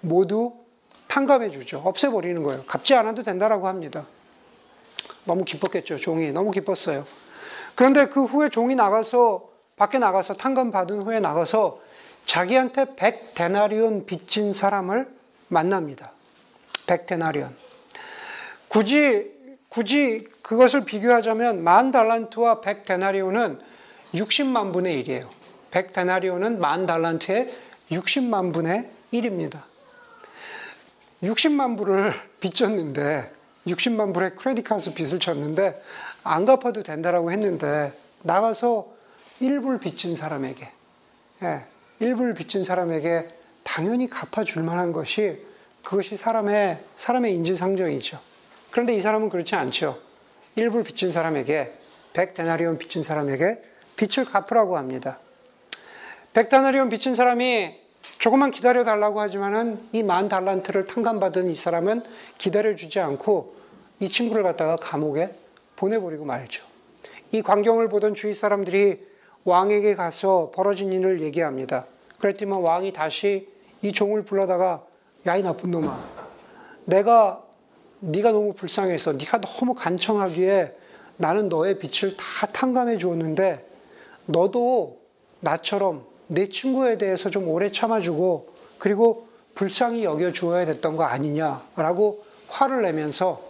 모두 0.00 0.54
탕감해 1.06 1.50
주죠. 1.50 1.80
없애버리는 1.84 2.42
거예요. 2.42 2.64
갚지 2.64 2.94
않아도 2.94 3.22
된다라고 3.22 3.68
합니다. 3.68 4.06
너무 5.24 5.44
기뻤겠죠. 5.44 5.98
종이 5.98 6.32
너무 6.32 6.50
기뻤어요. 6.50 7.06
그런데 7.76 8.06
그 8.06 8.24
후에 8.24 8.48
종이 8.48 8.74
나가서 8.74 9.48
밖에 9.76 9.98
나가서 9.98 10.34
탕감 10.34 10.70
받은 10.70 11.02
후에 11.02 11.20
나가서 11.20 11.80
자기한테 12.24 12.86
100데나리온 12.96 14.06
빚진 14.06 14.52
사람을 14.52 15.08
만납니다. 15.48 16.12
100데나리온. 16.86 17.50
굳이 18.68 19.32
굳이 19.68 20.26
그것을 20.42 20.84
비교하자면 20.84 21.64
만 21.64 21.90
달란트와 21.90 22.60
100데나리온은 22.60 23.58
60만 24.14 24.72
분의 24.72 25.04
1이에요. 25.04 25.28
100데나리온은 25.72 26.58
만 26.58 26.86
달란트의 26.86 27.52
60만 27.90 28.52
분의 28.52 28.90
1입니다. 29.12 29.62
60만 31.22 31.76
불을 31.76 32.12
빚졌는데 32.40 33.32
60만 33.66 34.12
불의 34.12 34.34
크레딧 34.34 34.64
카드 34.64 34.92
빚을 34.92 35.20
쳤는데 35.20 35.82
안 36.22 36.44
갚아도 36.44 36.82
된다라고 36.82 37.32
했는데 37.32 37.92
나가서 38.22 38.86
1불 39.40 39.80
빚진 39.80 40.16
사람에게 40.16 40.70
예, 41.42 41.64
1불 42.00 42.36
빚진 42.36 42.64
사람에게 42.64 43.28
당연히 43.62 44.08
갚아줄 44.08 44.62
만한 44.62 44.92
것이 44.92 45.42
그것이 45.84 46.16
사람의, 46.16 46.82
사람의 46.96 47.34
인지상정이죠. 47.34 48.18
그런데 48.70 48.94
이 48.94 49.00
사람은 49.00 49.28
그렇지 49.28 49.54
않죠. 49.54 49.98
1불 50.56 50.84
빚진 50.84 51.12
사람에게, 51.12 51.72
100데나리온 52.14 52.78
빚진 52.78 53.02
사람에게 53.02 53.62
빚을 53.96 54.24
갚으라고 54.26 54.78
합니다. 54.78 55.18
100데나리온 56.34 56.90
빚진 56.90 57.14
사람이 57.14 57.76
조금만 58.18 58.50
기다려 58.50 58.84
달라고 58.84 59.20
하지만은 59.20 59.80
이 59.92 60.02
만 60.02 60.28
달란트를 60.28 60.86
탕감받은 60.86 61.48
이 61.50 61.54
사람은 61.54 62.02
기다려 62.38 62.74
주지 62.74 62.98
않고 63.00 63.54
이 64.00 64.08
친구를 64.08 64.42
갖다가 64.42 64.76
감옥에 64.76 65.30
보내버리고 65.76 66.24
말죠. 66.24 66.64
이 67.30 67.40
광경을 67.40 67.88
보던 67.88 68.14
주위 68.14 68.34
사람들이 68.34 69.00
왕에게 69.44 69.94
가서 69.94 70.50
벌어진 70.54 70.92
일을 70.92 71.20
얘기합니다. 71.22 71.86
그랬더니 72.18 72.50
왕이 72.52 72.92
다시 72.92 73.48
이 73.82 73.92
종을 73.92 74.24
불러다가 74.24 74.84
야이 75.26 75.42
나쁜 75.42 75.70
놈아 75.70 76.02
내가 76.84 77.42
네가 78.00 78.32
너무 78.32 78.54
불쌍해서 78.54 79.12
네가 79.12 79.40
너무 79.40 79.74
간청하기에 79.74 80.76
나는 81.16 81.48
너의 81.48 81.78
빛을 81.78 82.16
다 82.16 82.46
탕감해 82.52 82.98
주었는데 82.98 83.64
너도 84.26 85.00
나처럼 85.40 86.06
내 86.26 86.48
친구에 86.48 86.98
대해서 86.98 87.30
좀 87.30 87.48
오래 87.48 87.70
참아주고 87.70 88.48
그리고 88.78 89.28
불쌍히 89.54 90.04
여겨 90.04 90.32
주어야 90.32 90.64
됐던 90.66 90.96
거 90.96 91.04
아니냐라고 91.04 92.24
화를 92.48 92.82
내면서 92.82 93.40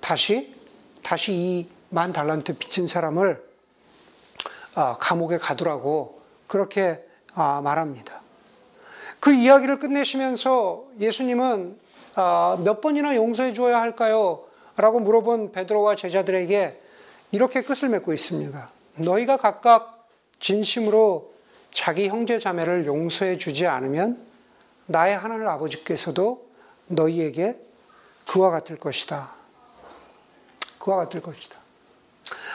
다시 0.00 0.54
다시 1.02 1.32
이 1.32 1.74
만 1.94 2.12
달란트 2.12 2.58
빚진 2.58 2.88
사람을 2.88 3.40
아, 4.74 4.96
감옥에 4.98 5.38
가두라고 5.38 6.20
그렇게 6.48 7.00
아, 7.34 7.60
말합니다. 7.62 8.20
그 9.20 9.32
이야기를 9.32 9.78
끝내시면서 9.78 10.86
예수님은 10.98 11.78
아, 12.16 12.58
몇 12.64 12.80
번이나 12.80 13.14
용서해 13.14 13.52
주어야 13.52 13.80
할까요? 13.80 14.44
라고 14.76 14.98
물어본 14.98 15.52
베드로와 15.52 15.94
제자들에게 15.94 16.80
이렇게 17.30 17.62
끝을 17.62 17.88
맺고 17.90 18.12
있습니다. 18.12 18.70
너희가 18.96 19.36
각각 19.36 20.08
진심으로 20.40 21.32
자기 21.74 22.08
형제 22.08 22.38
자매를 22.38 22.86
용서해 22.86 23.36
주지 23.36 23.66
않으면 23.66 24.24
나의 24.86 25.18
하나님 25.18 25.48
아버지께서도 25.48 26.48
너희에게 26.86 27.58
그와 28.28 28.50
같을 28.50 28.76
것이다. 28.76 29.32
그와 30.78 30.96
같을 30.98 31.20
것이다. 31.20 31.58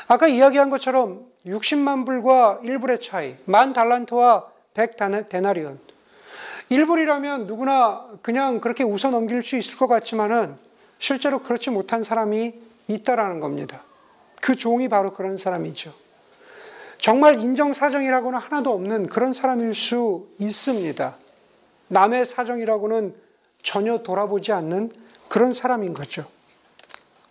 아까 0.07 0.27
이야기한 0.27 0.69
것처럼 0.69 1.27
60만 1.45 2.05
불과 2.05 2.59
1불의 2.63 3.01
차이, 3.01 3.35
만 3.45 3.73
달란트와 3.73 4.47
100 4.73 5.27
데나리온. 5.27 5.79
1불이라면 6.71 7.45
누구나 7.45 8.07
그냥 8.21 8.61
그렇게 8.61 8.85
웃어 8.85 9.11
넘길 9.11 9.43
수 9.43 9.57
있을 9.57 9.75
것 9.75 9.87
같지만은 9.87 10.55
실제로 10.97 11.39
그렇지 11.41 11.71
못한 11.71 12.03
사람이 12.03 12.53
있다라는 12.87 13.41
겁니다. 13.41 13.83
그 14.41 14.55
종이 14.55 14.87
바로 14.87 15.11
그런 15.11 15.37
사람이죠. 15.37 15.93
정말 16.99 17.39
인정사정이라고는 17.39 18.37
하나도 18.37 18.71
없는 18.71 19.07
그런 19.07 19.31
사람일 19.31 19.73
수 19.73 20.27
있습니다. 20.37 21.15
남의 21.87 22.25
사정이라고는 22.25 23.15
전혀 23.63 23.99
돌아보지 23.99 24.51
않는 24.51 24.91
그런 25.29 25.53
사람인 25.53 25.93
거죠. 25.93 26.25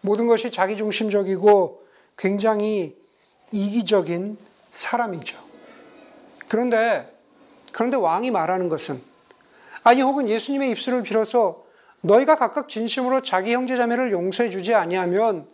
모든 0.00 0.26
것이 0.26 0.50
자기중심적이고 0.50 1.82
굉장히 2.16 2.96
이기적인 3.52 4.38
사람이죠. 4.72 5.38
그런데, 6.48 7.14
그런데 7.72 7.96
왕이 7.96 8.30
말하는 8.30 8.68
것은, 8.70 9.02
아니, 9.82 10.00
혹은 10.00 10.30
예수님의 10.30 10.70
입술을 10.70 11.02
빌어서 11.02 11.64
너희가 12.00 12.36
각각 12.36 12.68
진심으로 12.68 13.22
자기 13.22 13.52
형제자매를 13.52 14.12
용서해 14.12 14.48
주지 14.48 14.74
아니하면 14.74 15.46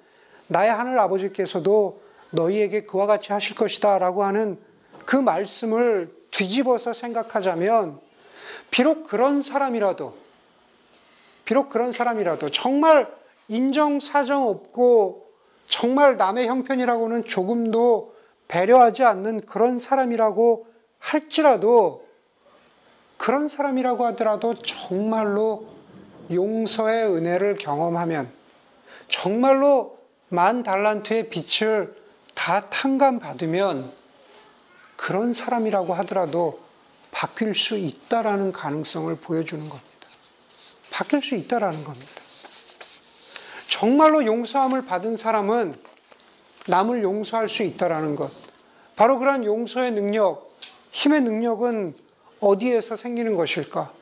나의 0.46 0.70
하늘 0.70 0.98
아버지께서도 1.00 2.03
너희에게 2.34 2.84
그와 2.84 3.06
같이 3.06 3.32
하실 3.32 3.56
것이다 3.56 3.98
라고 3.98 4.24
하는 4.24 4.58
그 5.06 5.16
말씀을 5.16 6.14
뒤집어서 6.30 6.92
생각하자면 6.92 8.00
비록 8.70 9.04
그런 9.04 9.42
사람이라도 9.42 10.14
비록 11.44 11.68
그런 11.68 11.92
사람이라도 11.92 12.50
정말 12.50 13.12
인정사정 13.48 14.48
없고 14.48 15.28
정말 15.68 16.16
남의 16.16 16.46
형편이라고는 16.48 17.24
조금도 17.24 18.14
배려하지 18.48 19.04
않는 19.04 19.40
그런 19.46 19.78
사람이라고 19.78 20.66
할지라도 20.98 22.04
그런 23.16 23.48
사람이라고 23.48 24.06
하더라도 24.06 24.54
정말로 24.58 25.66
용서의 26.30 27.06
은혜를 27.06 27.56
경험하면 27.56 28.30
정말로 29.08 29.98
만 30.28 30.62
달란트의 30.62 31.28
빛을 31.28 31.94
다 32.34 32.68
탕감 32.68 33.18
받으면 33.18 33.92
그런 34.96 35.32
사람이라고 35.32 35.94
하더라도 35.94 36.60
바뀔 37.10 37.54
수 37.54 37.76
있다라는 37.76 38.52
가능성을 38.52 39.14
보여주는 39.16 39.68
겁니다. 39.68 39.88
바뀔 40.90 41.22
수 41.22 41.34
있다라는 41.34 41.84
겁니다. 41.84 42.06
정말로 43.68 44.24
용서함을 44.24 44.82
받은 44.82 45.16
사람은 45.16 45.76
남을 46.66 47.02
용서할 47.02 47.48
수 47.48 47.62
있다라는 47.62 48.16
것. 48.16 48.30
바로 48.96 49.18
그러한 49.18 49.44
용서의 49.44 49.92
능력, 49.92 50.56
힘의 50.92 51.22
능력은 51.22 51.94
어디에서 52.40 52.96
생기는 52.96 53.34
것일까? 53.34 53.92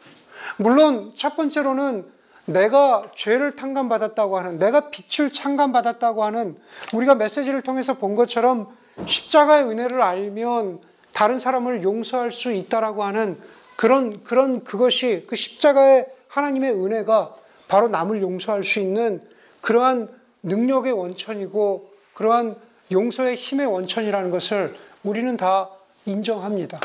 물론 0.59 1.13
첫 1.17 1.37
번째로는 1.37 2.11
내가 2.53 3.11
죄를 3.15 3.57
탕감받았다고 3.57 4.39
하는, 4.39 4.59
내가 4.59 4.91
빛을 4.91 5.31
창감받았다고 5.31 6.25
하는, 6.25 6.57
우리가 6.95 7.15
메시지를 7.15 7.63
통해서 7.63 7.95
본 7.95 8.15
것처럼 8.15 8.69
십자가의 9.07 9.65
은혜를 9.65 10.01
알면 10.03 10.81
다른 11.13 11.39
사람을 11.39 11.83
용서할 11.83 12.33
수 12.33 12.53
있다라고 12.53 13.05
하는 13.05 13.39
그런, 13.77 14.23
그런 14.23 14.65
그것이 14.65 15.25
그 15.29 15.37
십자가의 15.37 16.07
하나님의 16.29 16.73
은혜가 16.73 17.35
바로 17.69 17.89
남을 17.89 18.23
용서할 18.23 18.65
수 18.65 18.81
있는 18.81 19.23
그러한 19.61 20.09
능력의 20.43 20.93
원천이고 20.93 21.91
그러한 22.15 22.57
용서의 22.91 23.37
힘의 23.37 23.67
원천이라는 23.67 24.31
것을 24.31 24.77
우리는 25.03 25.37
다 25.37 25.71
인정합니다. 26.05 26.79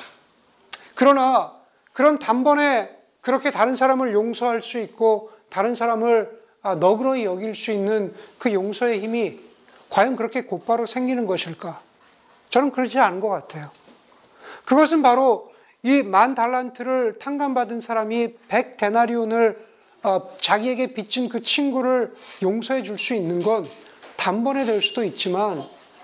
그러나 0.95 1.53
그런 1.93 2.19
단번에 2.19 2.95
그렇게 3.21 3.51
다른 3.51 3.75
사람을 3.75 4.13
용서할 4.13 4.61
수 4.61 4.79
있고 4.79 5.31
다른 5.49 5.75
사람을 5.75 6.37
아, 6.61 6.75
너그러이 6.75 7.23
여길 7.23 7.55
수 7.55 7.71
있는 7.71 8.13
그 8.39 8.51
용서의 8.53 8.99
힘이 8.99 9.39
과연 9.89 10.15
그렇게 10.15 10.43
곧바로 10.43 10.85
생기는 10.85 11.25
것일까? 11.25 11.81
저는 12.49 12.71
그렇지 12.71 12.99
않은 12.99 13.19
것 13.19 13.29
같아요. 13.29 13.69
그것은 14.65 15.01
바로 15.01 15.51
이 15.83 16.01
만 16.03 16.35
달란트를 16.35 17.19
탕감받은 17.19 17.79
사람이 17.79 18.33
백 18.47 18.77
데나리온을 18.77 19.65
어, 20.03 20.29
자기에게 20.41 20.93
빚진 20.93 21.29
그 21.29 21.41
친구를 21.41 22.13
용서해 22.41 22.83
줄 22.83 22.97
수 22.97 23.13
있는 23.13 23.41
건 23.41 23.65
단번에 24.17 24.65
될 24.65 24.81
수도 24.81 25.03
있지만 25.03 25.63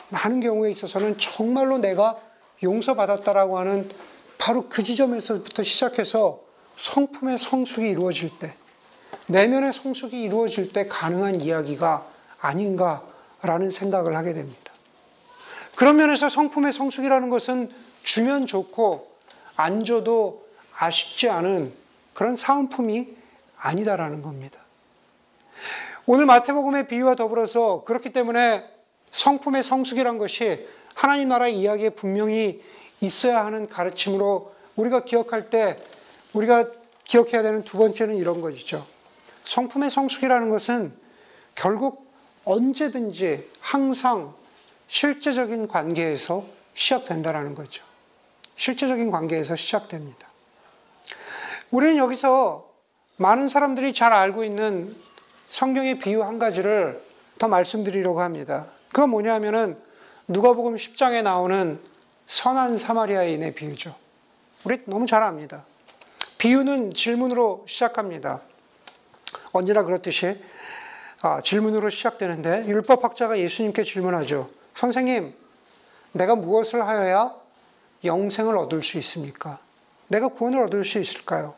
많은 0.10 0.40
경우에 0.40 0.72
있어서는 0.72 1.18
정말로 1.18 1.80
내가 1.80 2.18
용서받았다라고 2.62 3.58
하는 3.60 3.90
바로 4.38 4.68
그 4.70 4.84
지점에서부터 4.84 5.64
시작해서 5.64 6.40
성품의 6.78 7.38
성숙이 7.40 7.90
이루어질 7.90 8.30
때, 8.40 8.54
내면의 9.28 9.74
성숙이 9.74 10.22
이루어질 10.22 10.70
때 10.70 10.88
가능한 10.88 11.42
이야기가 11.42 12.06
아닌가라는 12.40 13.72
생각을 13.72 14.16
하게 14.16 14.34
됩니다. 14.34 14.74
그런 15.76 15.96
면에서 15.96 16.30
성품의 16.30 16.74
성숙이라는 16.74 17.30
것은 17.30 17.72
주면 18.04 18.48
좋고 18.48 19.12
안 19.56 19.86
줘도 19.86 20.46
아쉽지 20.78 21.30
않은 21.30 21.74
그런 22.14 22.36
사은품이 22.36 23.08
아니다라는 23.58 24.22
겁니다. 24.22 24.60
오늘 26.06 26.26
마태복음의 26.26 26.88
비유와 26.88 27.16
더불어서 27.16 27.84
그렇기 27.86 28.12
때문에 28.12 28.66
성품의 29.12 29.64
성숙이란 29.64 30.18
것이 30.18 30.68
하나님 30.94 31.30
나라 31.30 31.48
이야기에 31.48 31.92
분명히 31.92 32.62
있어야 33.00 33.46
하는 33.46 33.68
가르침으로 33.68 34.54
우리가 34.76 35.06
기억할 35.06 35.50
때 35.50 35.76
우리가 36.34 36.72
기억해야 37.06 37.42
되는 37.42 37.64
두 37.64 37.78
번째는 37.78 38.16
이런 38.16 38.42
것이죠. 38.42 38.86
성품의 39.46 39.92
성숙이라는 39.92 40.50
것은 40.50 40.94
결국 41.56 42.12
언제든지 42.46 43.50
항상 43.60 44.34
실제적인 44.88 45.68
관계에서 45.68 46.46
시작된다라는 46.74 47.56
거죠. 47.56 47.84
실제적인 48.56 49.12
관계에서 49.12 49.56
시작됩니다. 49.56 50.28
우리는 51.72 51.98
여기서 51.98 52.70
많은 53.18 53.48
사람들이 53.48 53.94
잘 53.94 54.14
알고 54.14 54.44
있는 54.44 54.96
성경의 55.48 56.00
비유 56.00 56.24
한 56.24 56.40
가지를 56.40 57.02
더 57.40 57.48
말씀드리려고 57.48 58.22
합니다. 58.22 58.68
그건 58.90 59.10
뭐냐 59.10 59.34
하면은 59.36 59.78
누가복음 60.28 60.76
10장에 60.76 61.24
나오는 61.24 61.80
선한 62.28 62.78
사마리아인의 62.78 63.54
비유죠. 63.54 63.96
우리 64.64 64.78
너무 64.86 65.06
잘 65.06 65.24
압니다. 65.24 65.66
비유는 66.38 66.94
질문으로 66.94 67.66
시작합니다. 67.68 68.42
언제나 69.54 69.84
그렇듯이 69.84 70.38
아, 71.22 71.40
질문으로 71.42 71.90
시작되는데 71.90 72.66
율법학자가 72.68 73.40
예수님께 73.40 73.84
질문하죠. 73.84 74.50
선생님, 74.74 75.34
내가 76.12 76.36
무엇을 76.36 76.86
하여야 76.86 77.34
영생을 78.04 78.58
얻을 78.58 78.84
수 78.84 78.98
있습니까? 78.98 79.60
내가 80.10 80.28
구원을 80.28 80.62
얻을 80.64 80.84
수 80.84 81.00
있을까요? 81.00 81.54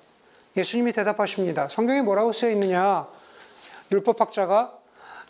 예수님이 0.55 0.93
대답하십니다. 0.93 1.67
성경에 1.69 2.01
뭐라고 2.01 2.31
쓰여 2.31 2.51
있느냐? 2.51 3.07
율법학자가 3.91 4.77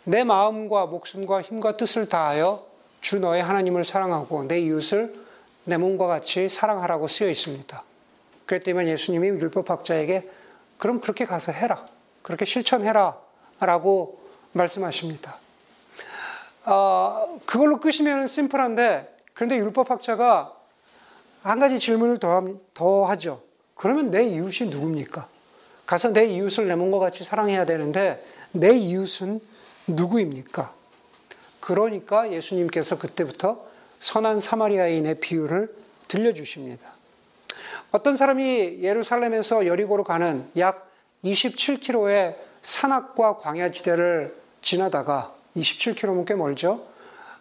내 0.04 0.22
마음과 0.22 0.86
목숨과 0.86 1.42
힘과 1.42 1.76
뜻을 1.76 2.08
다하여 2.08 2.66
주 3.00 3.18
너의 3.18 3.42
하나님을 3.42 3.84
사랑하고 3.84 4.44
내 4.44 4.60
이웃을 4.60 5.14
내 5.64 5.76
몸과 5.76 6.06
같이 6.06 6.48
사랑하라고 6.48 7.08
쓰여 7.08 7.28
있습니다. 7.28 7.82
그랬더니 8.44 8.90
예수님이 8.90 9.28
율법학자에게 9.28 10.30
그럼 10.78 11.00
그렇게 11.00 11.24
가서 11.24 11.52
해라. 11.52 11.86
그렇게 12.26 12.44
실천해라. 12.44 13.16
라고 13.60 14.18
말씀하십니다. 14.50 15.38
어, 16.64 17.38
그걸로 17.46 17.78
끄시면 17.78 18.26
심플한데 18.26 19.16
그런데 19.32 19.56
율법학자가 19.58 20.52
한 21.44 21.60
가지 21.60 21.78
질문을 21.78 22.18
더, 22.18 22.44
더 22.74 23.04
하죠. 23.04 23.42
그러면 23.76 24.10
내 24.10 24.24
이웃이 24.24 24.68
누굽니까? 24.70 25.28
가서 25.86 26.12
내 26.12 26.26
이웃을 26.26 26.66
내 26.66 26.74
몸과 26.74 26.98
같이 26.98 27.22
사랑해야 27.22 27.64
되는데 27.64 28.26
내 28.50 28.72
이웃은 28.72 29.40
누구입니까? 29.86 30.74
그러니까 31.60 32.32
예수님께서 32.32 32.98
그때부터 32.98 33.64
선한 34.00 34.40
사마리아인의 34.40 35.20
비유를 35.20 35.72
들려주십니다. 36.08 36.90
어떤 37.92 38.16
사람이 38.16 38.80
예루살렘에서 38.80 39.66
여리고로 39.66 40.02
가는 40.02 40.50
약 40.58 40.86
27km의 41.24 42.36
산악과 42.62 43.38
광야지대를 43.38 44.36
지나다가 44.62 45.32
27km면 45.56 46.26
꽤 46.26 46.34
멀죠. 46.34 46.84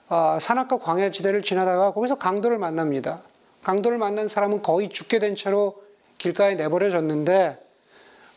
어, 0.08 0.38
산악과 0.40 0.78
광야지대를 0.80 1.42
지나다가 1.42 1.92
거기서 1.94 2.16
강도를 2.16 2.58
만납니다. 2.58 3.22
강도를 3.64 3.98
만난 3.98 4.28
사람은 4.28 4.62
거의 4.62 4.90
죽게 4.90 5.20
된 5.20 5.36
채로 5.36 5.84
길가에 6.18 6.56
내버려졌는데 6.56 7.66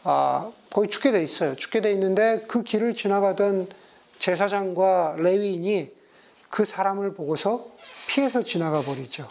아, 0.04 0.50
거의 0.70 0.88
죽게 0.88 1.12
돼 1.12 1.22
있어요. 1.22 1.54
죽게 1.56 1.82
돼 1.82 1.92
있는데 1.92 2.44
그 2.48 2.62
길을 2.62 2.94
지나가던 2.94 3.68
제사장과 4.18 5.16
레위인이 5.18 5.90
그 6.48 6.64
사람을 6.64 7.12
보고서 7.14 7.68
피해서 8.06 8.42
지나가 8.42 8.80
버리죠. 8.80 9.28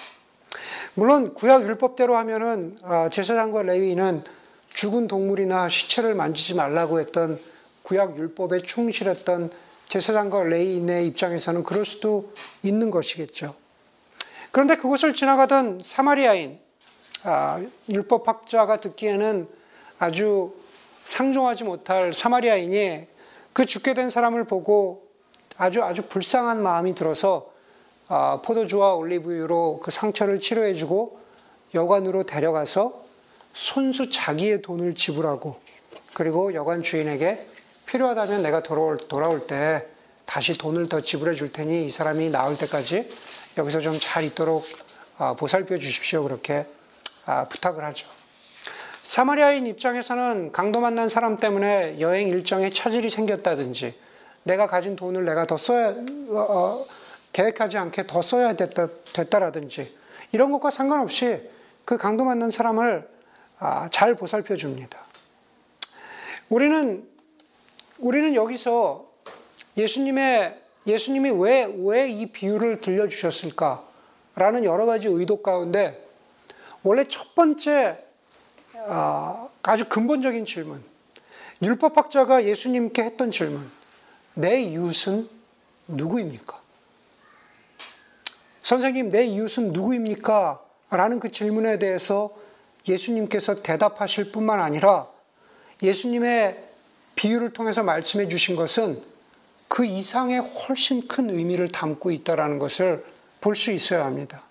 물론 0.94 1.34
구약 1.34 1.64
율법대로 1.64 2.16
하면은 2.18 2.78
아, 2.84 3.10
제사장과 3.10 3.64
레위인은 3.64 4.24
죽은 4.78 5.08
동물이나 5.08 5.70
시체를 5.70 6.14
만지지 6.14 6.54
말라고 6.54 7.00
했던 7.00 7.40
구약 7.82 8.20
율법에 8.20 8.62
충실했던 8.62 9.50
제사장과 9.90 10.44
레위인의 10.44 11.08
입장에서는 11.08 11.64
그럴 11.64 11.84
수도 11.84 12.32
있는 12.62 12.92
것이겠죠. 12.92 13.56
그런데 14.52 14.76
그곳을 14.76 15.16
지나가던 15.16 15.82
사마리아인, 15.84 16.60
아, 17.24 17.60
율법학자가 17.90 18.80
듣기에는 18.80 19.48
아주 19.98 20.54
상종하지 21.06 21.64
못할 21.64 22.14
사마리아인이 22.14 23.08
그 23.54 23.66
죽게 23.66 23.96
된 23.96 24.12
사람을 24.12 24.44
보고 24.44 25.08
아주 25.58 25.82
아주 25.82 26.04
불쌍한 26.04 26.62
마음이 26.62 26.94
들어서 26.94 27.52
아, 28.10 28.44
포도주와 28.44 28.94
올리브유로 28.94 29.80
그 29.82 29.90
상처를 29.90 30.40
치료해주고 30.40 31.20
여관으로 31.74 32.28
데려가서 32.28 33.07
손수 33.58 34.10
자기의 34.12 34.62
돈을 34.62 34.94
지불하고 34.94 35.60
그리고 36.14 36.54
여관 36.54 36.84
주인에게 36.84 37.48
필요하다면 37.88 38.44
내가 38.44 38.62
돌아올, 38.64 38.98
돌아올 38.98 39.48
때 39.48 39.86
다시 40.26 40.58
돈을 40.58 40.90
더 40.90 41.02
지불해 41.02 41.36
줄 41.36 41.52
테니 41.52 41.88
이 41.88 41.92
사람이 41.92 42.30
나올 42.30 42.58
때까지 42.58 43.10
여기서 43.58 43.80
좀 43.80 44.00
잘 44.00 44.24
있도록 44.26 44.64
아, 45.18 45.34
보살펴 45.34 45.80
주십시오. 45.80 46.22
그렇게 46.24 46.68
아, 47.26 47.46
부탁을 47.46 47.84
하죠. 47.86 48.08
사마리아인 49.06 49.66
입장에서는 49.66 50.52
강도 50.52 50.80
만난 50.80 51.10
사람 51.10 51.38
때문에 51.38 52.00
여행 52.00 52.28
일정에 52.28 52.70
차질이 52.70 53.10
생겼다든지 53.10 53.98
내가 54.44 54.68
가진 54.68 54.96
돈을 54.96 55.26
내가 55.26 55.48
더 55.48 55.58
써야 55.58 55.90
어, 55.90 55.96
어, 56.30 56.86
계획하지 57.34 57.78
않게 57.78 58.06
더 58.06 58.22
써야 58.22 58.54
됐다, 58.54 58.90
됐다라든지 59.14 59.96
이런 60.32 60.52
것과 60.52 60.70
상관없이 60.72 61.42
그 61.86 61.98
강도 61.98 62.24
만난 62.26 62.52
사람을 62.52 63.08
아, 63.08 63.17
잘 63.92 64.16
보살펴 64.16 64.56
줍니다. 64.56 65.00
우리는 66.50 67.08
우리는 68.00 68.36
여기서 68.36 69.06
예수님의 69.76 70.62
예수님이 70.86 71.30
왜 71.32 71.66
왜 71.66 72.10
이 72.10 72.28
비유를 72.28 72.82
들려 72.82 73.08
주셨을까라는 73.10 74.64
여러 74.64 74.86
가지 74.86 75.08
의도 75.08 75.42
가운데 75.42 76.06
원래 76.84 77.04
첫 77.06 77.36
번째 77.36 78.04
아, 78.88 79.48
아주 79.64 79.86
근본적인 79.90 80.46
질문, 80.46 80.84
율법학자가 81.62 82.46
예수님께 82.46 83.04
했던 83.04 83.32
질문, 83.32 83.70
내 84.36 84.62
이웃은 84.62 85.28
누구입니까? 85.88 86.62
선생님, 88.62 89.10
내 89.10 89.26
이웃은 89.26 89.74
누구입니까? 89.74 90.62
라는 90.92 91.20
그 91.20 91.32
질문에 91.32 91.80
대해서 91.80 92.32
예수님께서 92.88 93.56
대답하실 93.56 94.32
뿐만 94.32 94.60
아니라 94.62 95.08
예수님의 95.82 96.64
비유를 97.16 97.54
통해서 97.54 97.84
말씀해 97.84 98.28
주신 98.28 98.56
것은 98.56 99.02
그 99.68 99.86
이상의 99.86 100.40
훨씬 100.40 101.08
큰 101.08 101.30
의미를 101.30 101.68
담고 101.68 102.12
있다는 102.12 102.60
것을 102.60 103.06
볼 103.42 103.56
수 103.56 103.72
있어야 103.72 104.06
합니다. 104.06 104.44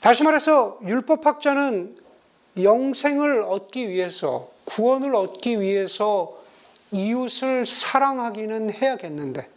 다시 0.00 0.22
말해서 0.22 0.78
율법학자는 0.84 1.96
영생을 2.62 3.42
얻기 3.42 3.88
위해서, 3.88 4.50
구원을 4.64 5.14
얻기 5.14 5.60
위해서 5.60 6.40
이웃을 6.90 7.66
사랑하기는 7.66 8.72
해야겠는데, 8.72 9.48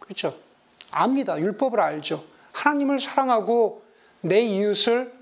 그렇죠? 0.00 0.36
압니다. 0.90 1.38
율법을 1.38 1.80
알죠. 1.80 2.24
하나님을 2.52 3.00
사랑하고 3.00 3.82
내 4.20 4.40
이웃을 4.42 5.12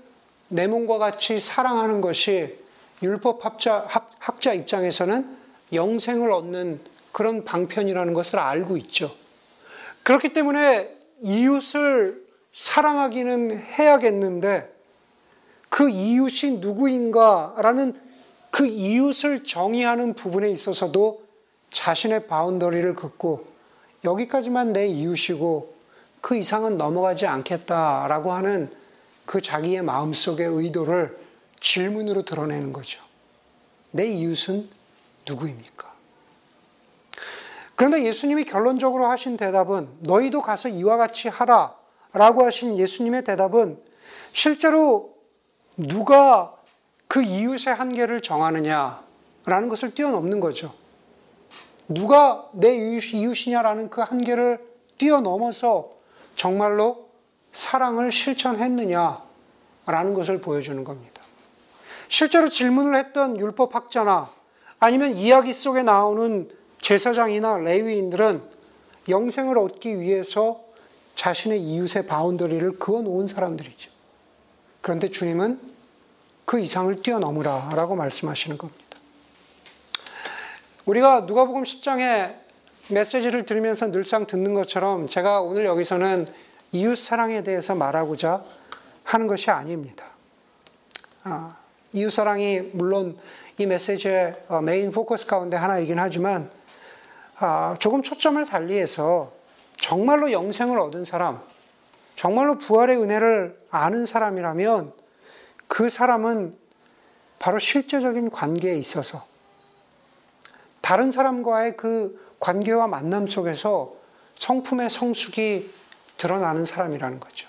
내 0.53 0.67
몸과 0.67 0.99
같이 0.99 1.39
사랑하는 1.39 1.99
것이 1.99 2.59
율법 3.01 3.43
학자, 3.43 3.87
학자 4.19 4.53
입장에서는 4.53 5.35
영생을 5.73 6.31
얻는 6.31 6.79
그런 7.11 7.43
방편이라는 7.43 8.13
것을 8.13 8.37
알고 8.37 8.77
있죠. 8.77 9.11
그렇기 10.03 10.29
때문에 10.29 10.95
이웃을 11.21 12.23
사랑하기는 12.53 13.57
해야겠는데 13.57 14.71
그 15.69 15.89
이웃이 15.89 16.59
누구인가라는 16.59 17.99
그 18.51 18.67
이웃을 18.67 19.43
정의하는 19.43 20.13
부분에 20.13 20.51
있어서도 20.51 21.23
자신의 21.71 22.27
바운더리를 22.27 22.93
긋고 22.93 23.47
여기까지만 24.03 24.71
내 24.73 24.85
이웃이고 24.85 25.73
그 26.21 26.35
이상은 26.35 26.77
넘어가지 26.77 27.25
않겠다라고 27.25 28.31
하는 28.33 28.82
그 29.25 29.41
자기의 29.41 29.81
마음속의 29.81 30.45
의도를 30.47 31.17
질문으로 31.59 32.23
드러내는 32.23 32.73
거죠. 32.73 33.01
내 33.91 34.05
이웃은 34.07 34.69
누구입니까? 35.27 35.93
그런데 37.75 38.03
예수님이 38.03 38.45
결론적으로 38.45 39.07
하신 39.09 39.37
대답은 39.37 39.87
너희도 39.99 40.41
가서 40.41 40.69
이와 40.69 40.97
같이 40.97 41.27
하라 41.27 41.75
라고 42.11 42.45
하신 42.45 42.77
예수님의 42.77 43.23
대답은 43.23 43.79
실제로 44.31 45.15
누가 45.77 46.55
그 47.07 47.23
이웃의 47.23 47.73
한계를 47.73 48.21
정하느냐라는 48.21 49.69
것을 49.69 49.95
뛰어넘는 49.95 50.39
거죠. 50.39 50.73
누가 51.87 52.47
내 52.53 52.75
이웃이냐라는 52.75 53.89
그 53.89 54.01
한계를 54.01 54.59
뛰어넘어서 54.97 55.91
정말로 56.35 57.09
사랑을 57.53 58.11
실천했느냐라는 58.11 60.13
것을 60.13 60.41
보여주는 60.41 60.83
겁니다. 60.83 61.21
실제로 62.07 62.49
질문을 62.49 62.95
했던 62.95 63.37
율법학자나 63.37 64.29
아니면 64.79 65.13
이야기 65.13 65.53
속에 65.53 65.83
나오는 65.83 66.49
제사장이나 66.79 67.59
레위인들은 67.59 68.41
영생을 69.07 69.57
얻기 69.57 69.99
위해서 69.99 70.61
자신의 71.15 71.61
이웃의 71.61 72.07
boundary를 72.07 72.79
그어 72.79 73.01
놓은 73.01 73.27
사람들이죠. 73.27 73.91
그런데 74.81 75.11
주님은 75.11 75.59
그 76.45 76.59
이상을 76.59 77.01
뛰어넘으라 77.01 77.69
라고 77.75 77.95
말씀하시는 77.95 78.57
겁니다. 78.57 78.83
우리가 80.85 81.21
누가복음 81.21 81.63
10장에 81.63 82.35
메시지를 82.89 83.45
들으면서 83.45 83.91
늘상 83.91 84.25
듣는 84.25 84.53
것처럼 84.53 85.07
제가 85.07 85.39
오늘 85.39 85.65
여기서는 85.65 86.27
이웃 86.73 86.95
사랑에 86.95 87.43
대해서 87.43 87.75
말하고자 87.75 88.41
하는 89.03 89.27
것이 89.27 89.51
아닙니다. 89.51 90.07
아, 91.23 91.55
이웃 91.91 92.09
사랑이 92.09 92.61
물론 92.73 93.15
이 93.59 93.67
메시지의 93.67 94.33
어, 94.47 94.59
main 94.59 94.91
focus 94.91 95.27
가운데 95.27 95.55
하나이긴 95.55 95.99
하지만 95.99 96.49
아, 97.37 97.77
조금 97.79 98.01
초점을 98.01 98.43
달리해서 98.45 99.31
정말로 99.77 100.31
영생을 100.31 100.79
얻은 100.79 101.05
사람, 101.05 101.41
정말로 102.15 102.57
부활의 102.57 102.97
은혜를 102.97 103.59
아는 103.69 104.07
사람이라면 104.07 104.93
그 105.67 105.89
사람은 105.89 106.57
바로 107.37 107.59
실제적인 107.59 108.31
관계에 108.31 108.75
있어서 108.77 109.25
다른 110.81 111.11
사람과의 111.11 111.77
그 111.77 112.19
관계와 112.39 112.87
만남 112.87 113.27
속에서 113.27 113.93
성품의 114.37 114.89
성숙이 114.89 115.82
드러나는 116.17 116.65
사람이라는 116.65 117.19
거죠. 117.19 117.47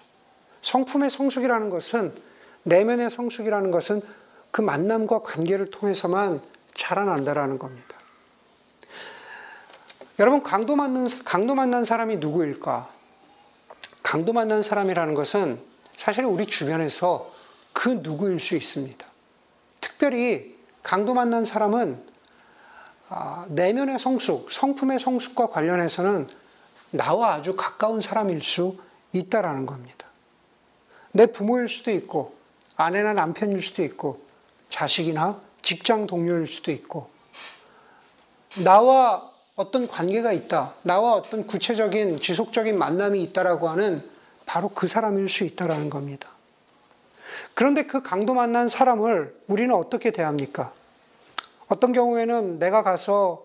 성품의 0.62 1.10
성숙이라는 1.10 1.70
것은 1.70 2.14
내면의 2.64 3.10
성숙이라는 3.10 3.70
것은 3.70 4.02
그 4.50 4.60
만남과 4.60 5.22
관계를 5.22 5.70
통해서만 5.70 6.40
자라난다라는 6.74 7.58
겁니다. 7.58 7.96
여러분 10.18 10.42
강도 10.42 10.76
만난 10.76 11.08
강도 11.24 11.54
만난 11.54 11.84
사람이 11.84 12.18
누구일까? 12.18 12.88
강도 14.02 14.32
만난 14.32 14.62
사람이라는 14.62 15.14
것은 15.14 15.60
사실 15.96 16.24
우리 16.24 16.46
주변에서 16.46 17.32
그 17.72 17.88
누구일 18.02 18.38
수 18.38 18.54
있습니다. 18.54 19.04
특별히 19.80 20.56
강도 20.82 21.14
만난 21.14 21.44
사람은 21.44 22.14
아, 23.08 23.44
내면의 23.48 23.98
성숙, 23.98 24.50
성품의 24.50 24.98
성숙과 25.00 25.48
관련해서는 25.48 26.28
나와 26.94 27.34
아주 27.34 27.56
가까운 27.56 28.00
사람일 28.00 28.40
수 28.42 28.76
있다라는 29.12 29.66
겁니다. 29.66 30.06
내 31.10 31.26
부모일 31.26 31.68
수도 31.68 31.90
있고, 31.90 32.34
아내나 32.76 33.12
남편일 33.14 33.62
수도 33.62 33.82
있고, 33.82 34.20
자식이나 34.68 35.40
직장 35.60 36.06
동료일 36.06 36.46
수도 36.46 36.70
있고, 36.70 37.08
나와 38.62 39.28
어떤 39.56 39.88
관계가 39.88 40.32
있다, 40.32 40.74
나와 40.82 41.14
어떤 41.14 41.46
구체적인 41.46 42.20
지속적인 42.20 42.78
만남이 42.78 43.22
있다라고 43.24 43.68
하는 43.68 44.08
바로 44.46 44.68
그 44.68 44.86
사람일 44.86 45.28
수 45.28 45.44
있다라는 45.44 45.90
겁니다. 45.90 46.28
그런데 47.54 47.86
그 47.86 48.02
강도 48.02 48.34
만난 48.34 48.68
사람을 48.68 49.36
우리는 49.48 49.74
어떻게 49.74 50.12
대합니까? 50.12 50.72
어떤 51.66 51.92
경우에는 51.92 52.58
내가 52.60 52.82
가서 52.82 53.44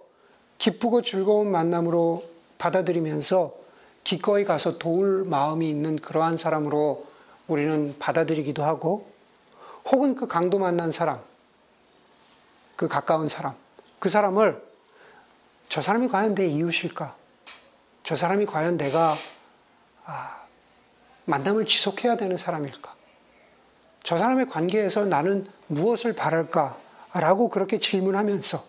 기쁘고 0.59 1.01
즐거운 1.01 1.51
만남으로 1.51 2.23
받아들이면서 2.59 3.53
기꺼이 4.03 4.45
가서 4.45 4.77
도울 4.77 5.23
마음이 5.23 5.67
있는 5.67 5.95
그러한 5.95 6.37
사람으로 6.37 7.07
우리는 7.47 7.95
받아들이기도 7.97 8.63
하고 8.63 9.09
혹은 9.85 10.13
그 10.13 10.27
강도 10.27 10.59
만난 10.59 10.91
사람, 10.91 11.19
그 12.75 12.87
가까운 12.87 13.27
사람, 13.27 13.55
그 13.97 14.09
사람을 14.09 14.61
저 15.69 15.81
사람이 15.81 16.09
과연 16.09 16.35
내 16.35 16.45
이웃일까? 16.45 17.15
저 18.03 18.15
사람이 18.15 18.45
과연 18.45 18.77
내가 18.77 19.15
아, 20.05 20.43
만남을 21.25 21.65
지속해야 21.65 22.17
되는 22.17 22.37
사람일까? 22.37 22.95
저 24.03 24.17
사람의 24.17 24.49
관계에서 24.49 25.05
나는 25.05 25.47
무엇을 25.67 26.13
바랄까? 26.13 26.77
라고 27.13 27.49
그렇게 27.49 27.77
질문하면서 27.77 28.63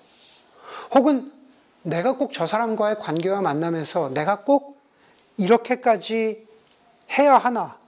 혹은 0.94 1.39
내가 1.82 2.16
꼭 2.16 2.32
저 2.32 2.46
사람과의 2.46 2.98
관계와 2.98 3.40
만남에서 3.40 4.10
내가 4.10 4.44
꼭 4.44 4.78
이렇게까지 5.36 6.46
해야 7.18 7.38
하나 7.38 7.78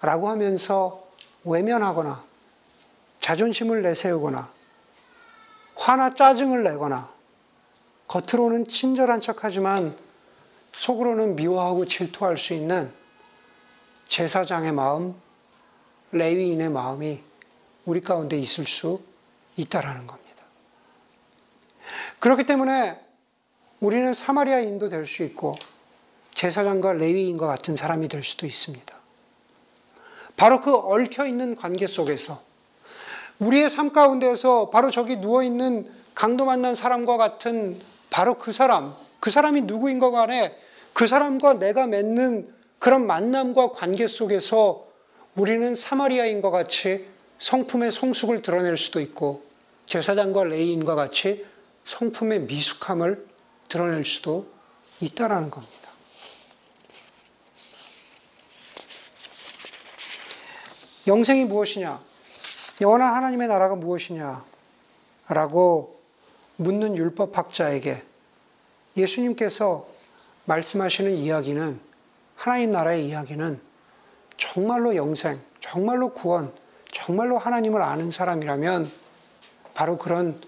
라고 0.00 0.28
하면서 0.28 1.04
외면하거나 1.44 2.22
자존심을 3.20 3.82
내세우거나 3.82 4.50
화나 5.76 6.14
짜증을 6.14 6.62
내거나 6.64 7.10
겉으로는 8.08 8.68
친절한 8.68 9.20
척하지만 9.20 9.96
속으로는 10.72 11.36
미워하고 11.36 11.86
질투할 11.86 12.36
수 12.36 12.54
있는 12.54 12.92
제사장의 14.08 14.72
마음, 14.72 15.14
레위인의 16.12 16.70
마음이 16.70 17.22
우리 17.84 18.00
가운데 18.00 18.38
있을 18.38 18.64
수 18.64 19.00
있다라는 19.56 20.06
겁니다. 20.06 20.27
그렇기 22.20 22.44
때문에 22.44 22.98
우리는 23.80 24.12
사마리아인도 24.12 24.88
될 24.88 25.06
수 25.06 25.22
있고 25.22 25.54
제사장과 26.34 26.92
레위인과 26.94 27.46
같은 27.46 27.76
사람이 27.76 28.08
될 28.08 28.22
수도 28.22 28.46
있습니다. 28.46 28.94
바로 30.36 30.60
그 30.60 30.74
얽혀 30.74 31.26
있는 31.26 31.56
관계 31.56 31.86
속에서 31.86 32.40
우리의 33.40 33.70
삶 33.70 33.92
가운데서 33.92 34.70
바로 34.70 34.90
저기 34.90 35.16
누워 35.16 35.42
있는 35.42 35.90
강도 36.14 36.44
만난 36.44 36.74
사람과 36.74 37.16
같은 37.16 37.80
바로 38.10 38.34
그 38.38 38.52
사람, 38.52 38.94
그 39.20 39.30
사람이 39.30 39.62
누구인 39.62 39.98
것 39.98 40.10
간에 40.10 40.56
그 40.92 41.06
사람과 41.06 41.54
내가 41.54 41.86
맺는 41.86 42.52
그런 42.78 43.06
만남과 43.06 43.72
관계 43.72 44.06
속에서 44.08 44.86
우리는 45.36 45.74
사마리아인과 45.74 46.50
같이 46.50 47.06
성품의 47.38 47.92
성숙을 47.92 48.42
드러낼 48.42 48.76
수도 48.76 49.00
있고 49.00 49.42
제사장과 49.86 50.44
레이인과 50.44 50.94
같이 50.96 51.44
성품의 51.88 52.40
미숙함을 52.40 53.26
드러낼 53.68 54.04
수도 54.04 54.46
있다라는 55.00 55.50
겁니다. 55.50 55.74
영생이 61.06 61.46
무엇이냐? 61.46 61.98
영원한 62.82 63.14
하나님의 63.14 63.48
나라가 63.48 63.74
무엇이냐? 63.74 64.44
라고 65.28 65.98
묻는 66.56 66.94
율법학자에게 66.94 68.02
예수님께서 68.96 69.88
말씀하시는 70.44 71.10
이야기는 71.16 71.80
하나님 72.36 72.70
나라의 72.72 73.08
이야기는 73.08 73.60
정말로 74.36 74.94
영생, 74.94 75.40
정말로 75.60 76.12
구원, 76.12 76.52
정말로 76.92 77.38
하나님을 77.38 77.80
아는 77.80 78.10
사람이라면 78.10 78.90
바로 79.72 79.96
그런 79.96 80.40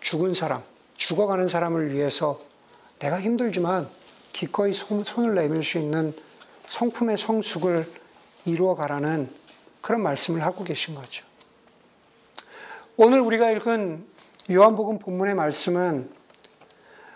죽은 0.00 0.34
사람, 0.34 0.62
죽어가는 0.96 1.48
사람을 1.48 1.92
위해서 1.92 2.40
내가 2.98 3.20
힘들지만 3.20 3.88
기꺼이 4.32 4.72
손 4.72 5.04
을 5.24 5.34
내밀 5.34 5.62
수 5.62 5.78
있는 5.78 6.14
성품의 6.68 7.18
성숙을 7.18 7.90
이루어 8.44 8.74
가라는 8.74 9.30
그런 9.80 10.02
말씀을 10.02 10.42
하고 10.42 10.64
계신 10.64 10.94
거죠. 10.94 11.24
오늘 12.96 13.20
우리가 13.20 13.50
읽은 13.52 14.06
요한복음 14.50 14.98
본문의 14.98 15.34
말씀은 15.34 16.10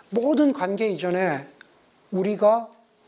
모든 0.09 0.53
관계 0.53 0.87
이전에 0.89 1.47
우리가 2.11 2.67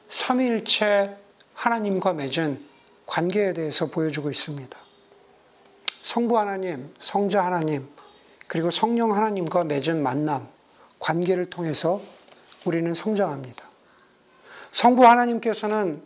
삼위일체 0.09 1.15
하나님과 1.53 2.13
맺은 2.13 2.63
관계에 3.05 3.53
대해서 3.53 3.87
보여주고 3.87 4.29
있습니다. 4.29 4.77
성부 6.03 6.37
하나님, 6.37 6.93
성자 6.99 7.43
하나님, 7.43 7.89
그리고 8.47 8.71
성령 8.71 9.15
하나님과 9.15 9.63
맺은 9.63 10.01
만남, 10.03 10.47
관계를 11.01 11.49
통해서 11.49 12.01
우리는 12.65 12.93
성장합니다. 12.93 13.65
성부 14.71 15.05
하나님께서는 15.05 16.01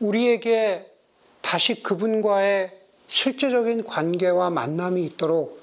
우리에게 0.00 0.92
다시 1.40 1.82
그분과의 1.82 2.76
실제적인 3.08 3.84
관계와 3.84 4.50
만남이 4.50 5.04
있도록 5.04 5.62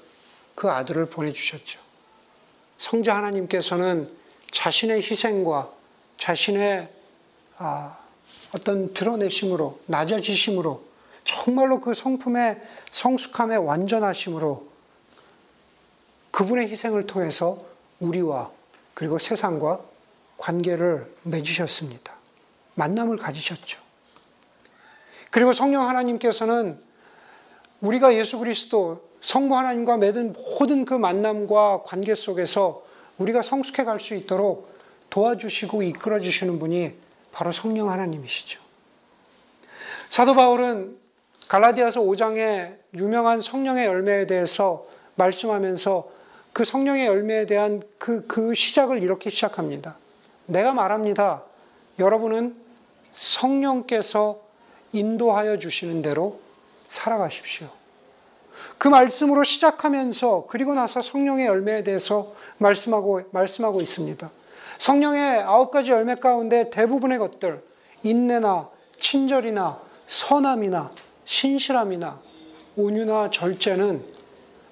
그 0.54 0.70
아들을 0.70 1.06
보내주셨죠. 1.06 1.78
성자 2.78 3.14
하나님께서는 3.16 4.10
자신의 4.50 5.02
희생과 5.02 5.70
자신의 6.18 6.88
아, 7.58 7.98
어떤 8.52 8.94
드러내심으로, 8.94 9.80
낮아지심으로, 9.86 10.82
정말로 11.24 11.80
그 11.80 11.92
성품의 11.92 12.60
성숙함의 12.90 13.58
완전하심으로 13.58 14.66
그분의 16.30 16.68
희생을 16.68 17.06
통해서 17.06 17.62
우리와 18.00 18.50
그리고 19.00 19.18
세상과 19.18 19.80
관계를 20.36 21.10
맺으셨습니다. 21.22 22.14
만남을 22.74 23.16
가지셨죠. 23.16 23.80
그리고 25.30 25.54
성령 25.54 25.88
하나님께서는 25.88 26.78
우리가 27.80 28.14
예수 28.14 28.38
그리스도 28.38 29.08
성부 29.22 29.56
하나님과 29.56 29.96
맺은 29.96 30.34
모든 30.34 30.84
그 30.84 30.92
만남과 30.92 31.84
관계 31.86 32.14
속에서 32.14 32.84
우리가 33.16 33.40
성숙해 33.40 33.84
갈 33.84 34.00
수 34.00 34.14
있도록 34.14 34.70
도와주시고 35.08 35.82
이끌어 35.82 36.20
주시는 36.20 36.58
분이 36.58 36.94
바로 37.32 37.52
성령 37.52 37.90
하나님이시죠. 37.90 38.60
사도 40.10 40.34
바울은 40.34 40.98
갈라디아서 41.48 42.02
5장의 42.02 42.76
유명한 42.96 43.40
성령의 43.40 43.86
열매에 43.86 44.26
대해서 44.26 44.86
말씀하면서 45.14 46.19
그 46.52 46.64
성령의 46.64 47.06
열매에 47.06 47.46
대한 47.46 47.82
그, 47.98 48.26
그 48.26 48.54
시작을 48.54 49.02
이렇게 49.02 49.30
시작합니다. 49.30 49.96
내가 50.46 50.72
말합니다. 50.72 51.42
여러분은 51.98 52.56
성령께서 53.12 54.40
인도하여 54.92 55.58
주시는 55.58 56.02
대로 56.02 56.40
살아가십시오. 56.88 57.68
그 58.78 58.88
말씀으로 58.88 59.44
시작하면서 59.44 60.46
그리고 60.48 60.74
나서 60.74 61.02
성령의 61.02 61.46
열매에 61.46 61.84
대해서 61.84 62.34
말씀하고 62.58 63.22
말씀하고 63.30 63.80
있습니다. 63.80 64.30
성령의 64.78 65.40
아홉 65.42 65.70
가지 65.70 65.90
열매 65.90 66.14
가운데 66.14 66.70
대부분의 66.70 67.18
것들 67.18 67.62
인내나 68.02 68.68
친절이나 68.98 69.80
선함이나 70.06 70.90
신실함이나 71.24 72.20
온유나 72.76 73.30
절제는 73.30 74.04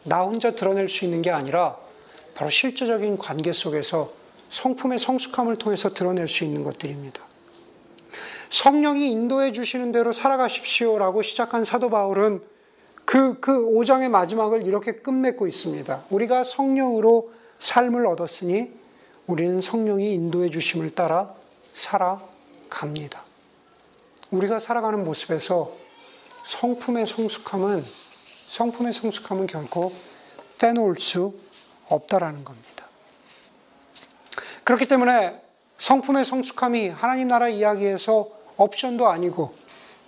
나 0.09 0.23
혼자 0.23 0.55
드러낼 0.55 0.89
수 0.89 1.05
있는 1.05 1.23
게 1.23 1.31
아니라 1.31 1.77
바로 2.35 2.51
실제적인 2.51 3.19
관계 3.19 3.53
속에서 3.53 4.13
성품의 4.51 4.99
성숙함을 4.99 5.57
통해서 5.57 5.93
드러낼 5.93 6.29
수 6.29 6.45
있는 6.45 6.65
것들입니다. 6.65 7.23
성령이 8.51 9.11
인도해 9.11 9.53
주시는 9.53 9.93
대로 9.93 10.13
살아가십시오라고 10.13 11.23
시작한 11.23 11.65
사도 11.65 11.91
바울은 11.91 12.43
그, 13.05 13.41
그 13.41 13.67
5장의 13.67 14.09
마지막을 14.09 14.67
이렇게 14.67 14.93
끝맺고 14.93 15.47
있습니다. 15.47 16.05
우리가 16.11 16.45
성령으로 16.45 17.33
삶을 17.59 18.07
얻었으니 18.07 18.73
우리는 19.27 19.61
성령이 19.61 20.13
인도해 20.15 20.51
주심을 20.51 20.95
따라 20.95 21.35
살아갑니다. 21.75 23.23
우리가 24.31 24.61
살아가는 24.61 25.05
모습에서 25.05 25.73
성품의 26.47 27.07
성숙함은 27.07 27.83
성품의 28.49 28.95
성숙함은 28.95 29.47
결코 29.47 29.93
빼놓을 30.59 30.97
수 30.99 31.35
없다라는 31.89 32.45
겁니다. 32.45 32.87
그렇기 34.65 34.87
때문에 34.87 35.41
성품의 35.79 36.25
성숙함이 36.25 36.89
하나님 36.89 37.29
나라 37.29 37.49
이야기에서 37.49 38.31
옵션도 38.57 39.07
아니고 39.07 39.55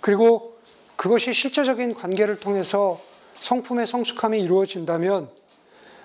그리고 0.01 0.57
그것이 0.95 1.33
실제적인 1.33 1.93
관계를 1.93 2.39
통해서 2.39 2.99
성품의 3.41 3.87
성숙함이 3.87 4.41
이루어진다면 4.41 5.29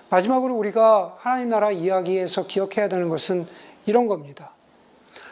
마지막으로 0.09 0.55
우리가 0.55 1.17
하나님 1.19 1.49
나라 1.49 1.71
이야기에서 1.71 2.47
기억해야 2.47 2.87
되는 2.87 3.09
것은 3.09 3.45
이런 3.85 4.07
겁니다. 4.07 4.51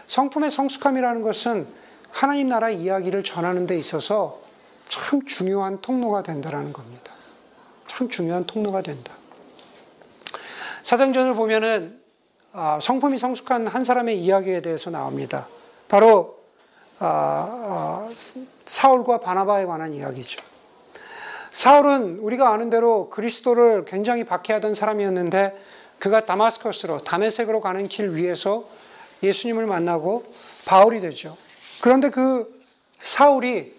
성품의 0.07 0.51
성숙함이라는 0.51 1.21
것은 1.21 1.67
하나님 2.11 2.49
나라 2.49 2.69
이야기를 2.69 3.23
전하는 3.23 3.67
데 3.67 3.77
있어서 3.77 4.44
참 4.87 5.25
중요한 5.25 5.81
통로가 5.81 6.23
된다는 6.23 6.73
겁니다. 6.73 7.11
참 7.87 8.09
중요한 8.09 8.45
통로가 8.45 8.81
된다. 8.81 9.13
사도전을 10.83 11.33
보면은 11.33 11.99
아, 12.53 12.79
성품이 12.81 13.17
성숙한 13.19 13.67
한 13.67 13.83
사람의 13.83 14.19
이야기에 14.19 14.61
대해서 14.61 14.89
나옵니다. 14.89 15.49
바로 15.89 16.39
아, 16.99 18.07
아, 18.07 18.09
사울과 18.65 19.19
바나바에 19.19 19.65
관한 19.65 19.93
이야기죠. 19.93 20.41
사울은 21.51 22.19
우리가 22.19 22.53
아는 22.53 22.69
대로 22.69 23.09
그리스도를 23.09 23.85
굉장히 23.85 24.23
박해하던 24.23 24.75
사람이었는데 24.75 25.57
그가 25.99 26.25
다마스커스로 26.25 27.03
다메섹으로 27.03 27.61
가는 27.61 27.87
길 27.87 28.11
위에서 28.11 28.65
예수님을 29.23 29.65
만나고 29.65 30.23
바울이 30.65 31.01
되죠. 31.01 31.37
그런데 31.81 32.09
그 32.09 32.61
사울이 32.99 33.74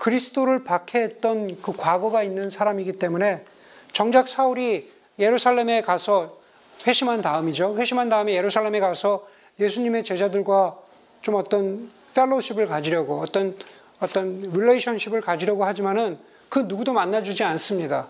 그리스도를 0.00 0.64
박해했던 0.64 1.60
그 1.60 1.72
과거가 1.72 2.22
있는 2.22 2.50
사람이기 2.50 2.94
때문에 2.94 3.44
정작 3.92 4.28
사울이 4.28 4.90
예루살렘에 5.18 5.82
가서 5.82 6.38
회심한 6.86 7.20
다음이죠. 7.20 7.76
회심한 7.76 8.08
다음에 8.08 8.34
예루살렘에 8.34 8.80
가서 8.80 9.28
예수님의 9.60 10.04
제자들과 10.04 10.78
좀 11.20 11.34
어떤 11.34 11.90
fellowship을 12.14 12.66
가지려고 12.66 13.20
어떤 13.20 13.56
어떤 14.00 14.40
relationship을 14.40 15.20
가지려고 15.20 15.66
하지만은 15.66 16.18
그 16.48 16.60
누구도 16.60 16.94
만나주지 16.94 17.44
않습니다. 17.44 18.08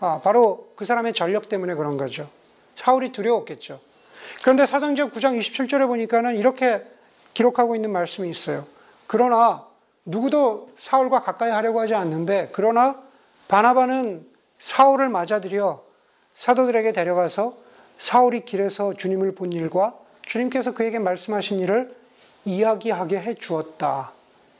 아, 0.00 0.20
바로 0.22 0.68
그 0.76 0.84
사람의 0.84 1.14
전력 1.14 1.48
때문에 1.48 1.74
그런 1.74 1.96
거죠. 1.96 2.28
사울이 2.76 3.12
두려웠겠죠. 3.12 3.80
그런데 4.42 4.66
사도행전 4.66 5.10
9장 5.10 5.38
27절에 5.38 5.86
보니까는 5.86 6.36
이렇게 6.36 6.82
기록하고 7.32 7.74
있는 7.74 7.90
말씀이 7.90 8.28
있어요. 8.28 8.66
그러나 9.06 9.66
누구도 10.04 10.70
사울과 10.78 11.22
가까이 11.22 11.50
하려고 11.50 11.80
하지 11.80 11.94
않는데 11.94 12.50
그러나 12.52 12.96
바나바는 13.48 14.26
사울을 14.58 15.08
맞아들여 15.08 15.82
사도들에게 16.34 16.92
데려가서 16.92 17.56
사울이 17.98 18.44
길에서 18.44 18.94
주님을 18.94 19.34
본 19.34 19.52
일과 19.52 19.94
주님께서 20.22 20.74
그에게 20.74 20.98
말씀하신 20.98 21.60
일을 21.60 21.94
이야기하게 22.44 23.18
해 23.20 23.34
주었다. 23.34 24.12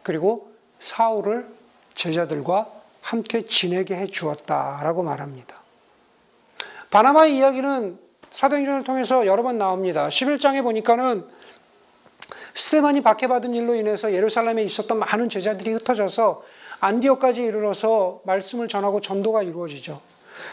그리고 0.02 0.52
사울을 0.80 1.46
제자들과 1.94 2.70
함께 3.00 3.44
지내게 3.44 3.96
해 3.96 4.06
주었다라고 4.06 5.02
말합니다. 5.02 5.56
바나바의 6.90 7.36
이야기는 7.36 7.98
사도행전을 8.30 8.84
통해서 8.84 9.26
여러 9.26 9.42
번 9.42 9.58
나옵니다. 9.58 10.08
11장에 10.08 10.62
보니까는 10.62 11.26
스테반이 12.54 13.02
박해받은 13.02 13.54
일로 13.54 13.74
인해서 13.74 14.12
예루살렘에 14.12 14.62
있었던 14.62 14.98
많은 14.98 15.28
제자들이 15.28 15.72
흩어져서 15.72 16.42
안디오까지 16.80 17.42
이르러서 17.42 18.22
말씀을 18.24 18.68
전하고 18.68 19.00
전도가 19.00 19.42
이루어지죠. 19.42 20.00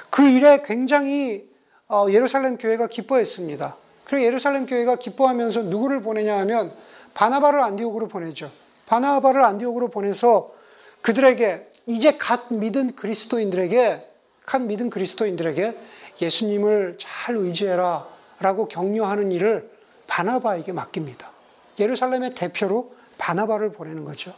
그 0.09 0.27
일에 0.27 0.61
굉장히 0.63 1.49
어, 1.87 2.07
예루살렘 2.09 2.57
교회가 2.57 2.87
기뻐했습니다. 2.87 3.75
그리고 4.05 4.25
예루살렘 4.25 4.65
교회가 4.65 4.97
기뻐하면서 4.97 5.63
누구를 5.63 6.01
보내냐 6.01 6.37
하면 6.39 6.73
바나바를 7.13 7.61
안디옥으로 7.61 8.07
보내죠. 8.07 8.51
바나바를 8.87 9.43
안디옥으로 9.43 9.89
보내서 9.89 10.53
그들에게 11.01 11.67
이제 11.87 12.17
갓 12.17 12.53
믿은 12.53 12.95
그리스도인들에게 12.95 14.07
갓 14.45 14.61
믿은 14.61 14.89
그리스도인들에게 14.89 15.77
예수님을 16.21 16.97
잘 16.99 17.35
의지해라 17.35 18.07
라고 18.39 18.67
격려하는 18.67 19.31
일을 19.31 19.69
바나바에게 20.07 20.71
맡깁니다. 20.71 21.30
예루살렘의 21.79 22.35
대표로 22.35 22.93
바나바를 23.17 23.71
보내는 23.71 24.05
거죠. 24.05 24.33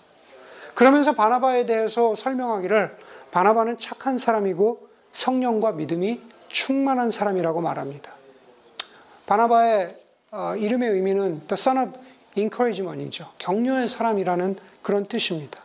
그러면서 0.74 1.14
바나바에 1.14 1.66
대해서 1.66 2.16
설명하기를 2.16 2.98
바나바는 3.32 3.78
착한 3.78 4.18
사람이고 4.18 4.90
성령과 5.14 5.74
믿음이 5.74 6.22
충만한 6.50 7.12
사람이라고 7.12 7.62
말합니다. 7.62 8.12
바나바의 9.26 9.98
어, 10.32 10.56
이름의 10.56 10.90
의미는 10.90 11.48
The 11.48 11.54
Son 11.54 11.78
of 11.78 12.00
Encouragement이죠. 12.36 13.30
격려의 13.38 13.88
사람이라는 13.88 14.58
그런 14.82 15.06
뜻입니다. 15.06 15.60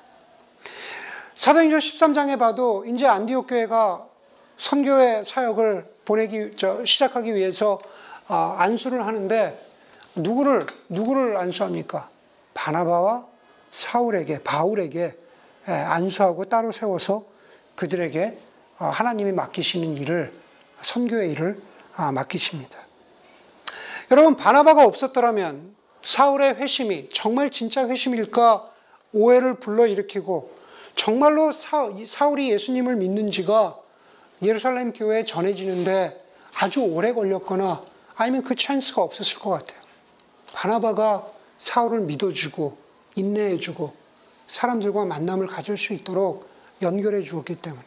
사도행전 1.37 1.79
13장에 1.79 2.39
봐도 2.39 2.85
이제 2.85 3.07
안디옥 3.07 3.49
교회가 3.49 4.07
선교의 4.59 5.25
사역을 5.25 5.87
보내기 6.05 6.57
시작하기 6.85 7.35
위해서 7.35 7.79
어, 8.29 8.57
안수를 8.59 9.07
하는데 9.07 9.68
누구를 10.23 10.67
누구를 10.89 11.37
안수합니까? 11.37 12.09
바나바와 12.55 13.27
사울에게 13.71 14.43
바울에게 14.43 15.15
예, 15.69 15.73
안수하고 15.73 16.47
따로 16.47 16.73
세워서 16.73 17.25
그들에게 17.77 18.39
어, 18.79 18.87
하나님이 18.87 19.33
맡기시는 19.33 19.97
일을 19.99 20.33
선교의 20.83 21.33
일을 21.33 21.61
아, 21.97 22.13
맡기십니다. 22.13 22.79
여러분 24.11 24.37
바나바가 24.37 24.85
없었더라면 24.85 25.75
사울의 26.03 26.55
회심이 26.55 27.11
정말 27.13 27.51
진짜 27.51 27.87
회심일까 27.87 28.71
오해를 29.13 29.55
불러일으키고 29.55 30.57
정말로 30.95 31.53
사울이 31.53 32.51
예수님을 32.51 32.97
믿는지가 32.97 33.79
예루살렘 34.43 34.93
교회에 34.93 35.25
전해지는데 35.25 36.25
아주 36.55 36.81
오래 36.81 37.13
걸렸거나 37.13 37.83
아니면 38.17 38.43
그 38.43 38.55
찬스가 38.55 39.03
없었을 39.03 39.39
것 39.39 39.51
같아요. 39.51 39.88
바나바가 40.53 41.27
사울을 41.59 42.01
믿어주고 42.01 42.77
인내해주고 43.15 43.93
사람들과 44.49 45.05
만남을 45.05 45.47
가질 45.47 45.77
수 45.77 45.93
있도록 45.93 46.49
연결해 46.83 47.23
주었기 47.23 47.57
때문에 47.57 47.85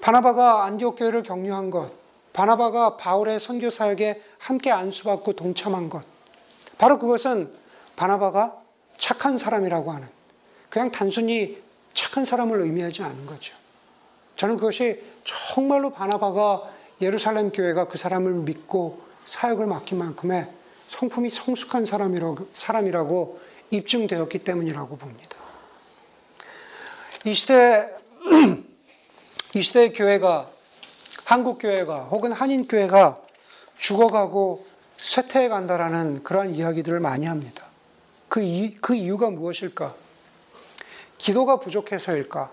바나바가 0.00 0.64
안디옥 0.64 0.98
교회를 0.98 1.22
격려한 1.22 1.70
것, 1.70 1.92
바나바가 2.32 2.96
바울의 2.96 3.38
선교 3.38 3.70
사역에 3.70 4.20
함께 4.38 4.70
안수받고 4.70 5.34
동참한 5.34 5.88
것, 5.88 6.04
바로 6.76 6.98
그것은 6.98 7.52
바나바가 7.94 8.60
착한 8.96 9.38
사람이라고 9.38 9.92
하는 9.92 10.08
그냥 10.70 10.90
단순히 10.90 11.62
착한 11.94 12.24
사람을 12.24 12.60
의미하지 12.60 13.02
않은 13.02 13.26
거죠. 13.26 13.54
저는 14.36 14.56
그것이 14.56 15.02
정말로 15.24 15.90
바나바가 15.90 16.68
예루살렘 17.00 17.52
교회가 17.52 17.88
그 17.88 17.98
사람을 17.98 18.32
믿고 18.32 19.02
사역을 19.26 19.66
맡긴 19.66 19.98
만큼의 19.98 20.48
성품이 20.88 21.30
성숙한 21.30 21.86
사람이라고, 21.86 22.48
사람이라고 22.54 23.40
입증되었기 23.70 24.40
때문이라고 24.40 24.96
봅니다. 24.98 25.36
이 27.24 27.34
시대, 27.34 27.88
이 29.54 29.62
시대의 29.62 29.92
교회가, 29.92 30.50
한국 31.24 31.58
교회가 31.58 32.04
혹은 32.04 32.32
한인 32.32 32.66
교회가 32.68 33.18
죽어가고 33.78 34.66
쇠퇴해 35.00 35.48
간다라는 35.48 36.22
그러한 36.22 36.54
이야기들을 36.54 37.00
많이 37.00 37.26
합니다. 37.26 37.66
그, 38.28 38.42
이, 38.42 38.74
그 38.76 38.94
이유가 38.94 39.30
무엇일까? 39.30 39.94
기도가 41.18 41.60
부족해서일까? 41.60 42.52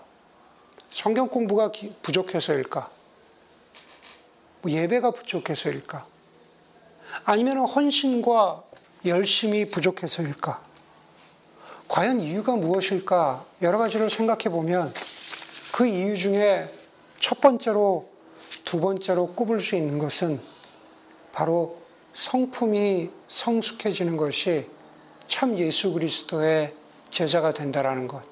성경 0.90 1.28
공부가 1.28 1.72
부족해서일까? 2.02 2.90
뭐 4.62 4.70
예배가 4.70 5.12
부족해서일까? 5.12 6.06
아니면 7.24 7.66
헌신과 7.66 8.64
열심이 9.06 9.66
부족해서일까? 9.70 10.62
과연 11.88 12.20
이유가 12.20 12.54
무엇일까? 12.54 13.44
여러 13.62 13.78
가지를 13.78 14.10
생각해 14.10 14.44
보면 14.44 14.92
그 15.72 15.86
이유 15.86 16.16
중에 16.16 16.68
첫 17.18 17.40
번째로, 17.40 18.08
두 18.64 18.80
번째로 18.80 19.28
꼽을 19.34 19.60
수 19.60 19.76
있는 19.76 19.98
것은 19.98 20.40
바로 21.32 21.78
성품이 22.14 23.10
성숙해지는 23.28 24.16
것이 24.16 24.66
참 25.26 25.56
예수 25.58 25.92
그리스도의 25.92 26.74
제자가 27.10 27.52
된다라는 27.54 28.08
것, 28.08 28.22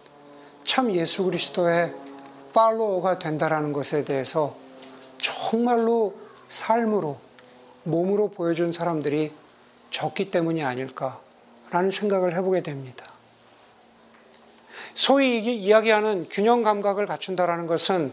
참 0.65 0.93
예수 0.95 1.25
그리스도의 1.25 1.95
팔로워가 2.53 3.19
된다라는 3.19 3.73
것에 3.73 4.05
대해서 4.05 4.57
정말로 5.21 6.15
삶으로 6.49 7.19
몸으로 7.85 8.31
보여준 8.31 8.73
사람들이 8.73 9.33
적기 9.91 10.31
때문이 10.31 10.63
아닐까라는 10.63 11.91
생각을 11.91 12.35
해보게 12.37 12.63
됩니다. 12.63 13.07
소위 14.95 15.39
이야기하는 15.39 16.29
균형 16.31 16.63
감각을 16.63 17.07
갖춘다라는 17.07 17.67
것은 17.67 18.13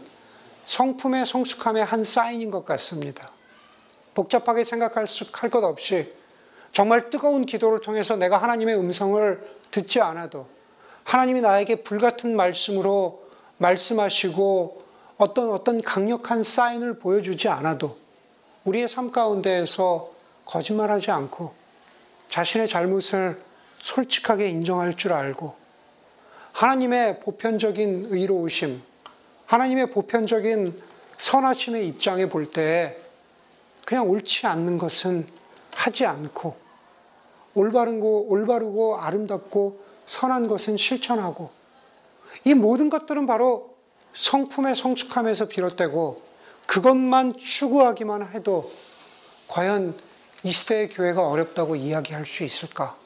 성품의 0.66 1.26
성숙함의 1.26 1.84
한 1.84 2.04
사인인 2.04 2.50
것 2.50 2.64
같습니다. 2.64 3.30
복잡하게 4.14 4.64
생각할 4.64 5.06
것 5.50 5.64
없이 5.64 6.12
정말 6.72 7.10
뜨거운 7.10 7.46
기도를 7.46 7.80
통해서 7.80 8.16
내가 8.16 8.38
하나님의 8.38 8.76
음성을 8.76 9.56
듣지 9.70 10.00
않아도 10.00 10.46
하나님이 11.04 11.40
나에게 11.40 11.82
불같은 11.82 12.34
말씀으로 12.36 13.26
말씀하시고 13.58 14.82
어떤 15.18 15.50
어떤 15.50 15.80
강력한 15.80 16.42
사인을 16.42 16.98
보여주지 16.98 17.48
않아도 17.48 17.96
우리의 18.66 18.88
삶 18.88 19.12
가운데에서 19.12 20.08
거짓말하지 20.44 21.10
않고 21.12 21.54
자신의 22.28 22.66
잘못을 22.66 23.40
솔직하게 23.78 24.48
인정할 24.48 24.94
줄 24.94 25.12
알고 25.12 25.54
하나님의 26.52 27.20
보편적인 27.20 28.08
의로우심, 28.10 28.82
하나님의 29.46 29.90
보편적인 29.90 30.82
선하심의 31.16 31.86
입장에 31.88 32.28
볼 32.28 32.50
때 32.52 32.98
그냥 33.84 34.10
옳지 34.10 34.46
않는 34.48 34.78
것은 34.78 35.28
하지 35.72 36.04
않고 36.04 36.56
올바르고 37.54 38.26
올바르고 38.28 38.98
아름답고 38.98 39.80
선한 40.06 40.48
것은 40.48 40.76
실천하고 40.76 41.50
이 42.44 42.54
모든 42.54 42.90
것들은 42.90 43.26
바로 43.26 43.76
성품의 44.14 44.74
성숙함에서 44.74 45.46
비롯되고 45.46 46.25
그것만 46.66 47.36
추구하기만 47.36 48.34
해도 48.34 48.72
과연 49.48 49.98
이 50.42 50.52
시대의 50.52 50.90
교회가 50.90 51.26
어렵다고 51.28 51.76
이야기할 51.76 52.26
수 52.26 52.44
있을까? 52.44 52.96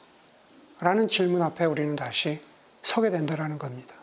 라는 0.79 1.07
질문 1.07 1.41
앞에 1.41 1.65
우리는 1.65 1.95
다시 1.95 2.39
서게 2.83 3.09
된다는 3.11 3.59
겁니다. 3.59 3.95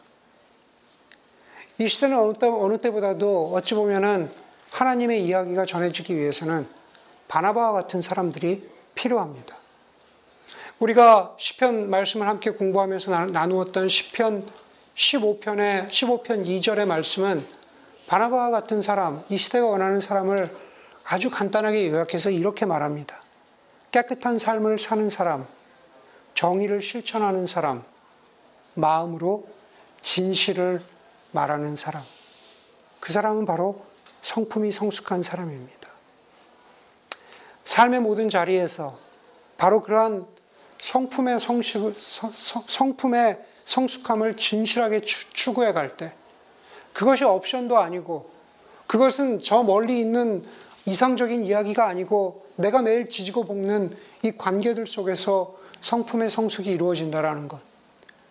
이 1.78 1.88
시대는 1.88 2.18
어느, 2.18 2.32
때, 2.34 2.46
어느 2.46 2.78
때보다도 2.78 3.52
어찌 3.54 3.74
보면은 3.74 4.30
하나님의 4.70 5.24
이야기가 5.24 5.66
전해지기 5.66 6.16
위해서는 6.16 6.68
바나바와 7.28 7.72
같은 7.72 8.02
사람들이 8.02 8.68
필요합니다. 8.94 9.56
우리가 10.78 11.34
시편 11.38 11.90
말씀을 11.90 12.28
함께 12.28 12.50
공부하면서 12.50 13.26
나누었던 13.26 13.88
시편 13.88 14.48
15편의 14.94 15.88
15편 15.88 16.46
2절의 16.46 16.86
말씀은 16.86 17.57
바나바와 18.08 18.50
같은 18.50 18.80
사람, 18.80 19.22
이 19.28 19.36
시대가 19.36 19.66
원하는 19.66 20.00
사람을 20.00 20.50
아주 21.04 21.30
간단하게 21.30 21.88
요약해서 21.88 22.30
이렇게 22.30 22.64
말합니다. 22.64 23.22
깨끗한 23.92 24.38
삶을 24.38 24.78
사는 24.78 25.10
사람, 25.10 25.46
정의를 26.32 26.82
실천하는 26.82 27.46
사람, 27.46 27.84
마음으로 28.74 29.46
진실을 30.00 30.80
말하는 31.32 31.76
사람. 31.76 32.02
그 32.98 33.12
사람은 33.12 33.44
바로 33.44 33.84
성품이 34.22 34.72
성숙한 34.72 35.22
사람입니다. 35.22 35.88
삶의 37.64 38.00
모든 38.00 38.30
자리에서 38.30 38.98
바로 39.58 39.82
그러한 39.82 40.26
성품의 40.80 41.40
성식, 41.40 41.92
성품의 42.68 43.44
성숙함을 43.66 44.34
진실하게 44.34 45.02
추구해 45.02 45.72
갈 45.72 45.96
때, 45.98 46.14
그것이 46.98 47.22
옵션도 47.22 47.78
아니고, 47.78 48.28
그것은 48.88 49.38
저 49.38 49.62
멀리 49.62 50.00
있는 50.00 50.42
이상적인 50.84 51.44
이야기가 51.44 51.86
아니고, 51.86 52.44
내가 52.56 52.82
매일 52.82 53.08
지지고 53.08 53.44
볶는 53.44 53.96
이 54.24 54.32
관계들 54.32 54.88
속에서 54.88 55.54
성품의 55.80 56.32
성숙이 56.32 56.68
이루어진다라는 56.68 57.46
것. 57.46 57.60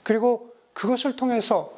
그리고 0.04 0.54
그것을 0.74 1.16
통해서 1.16 1.72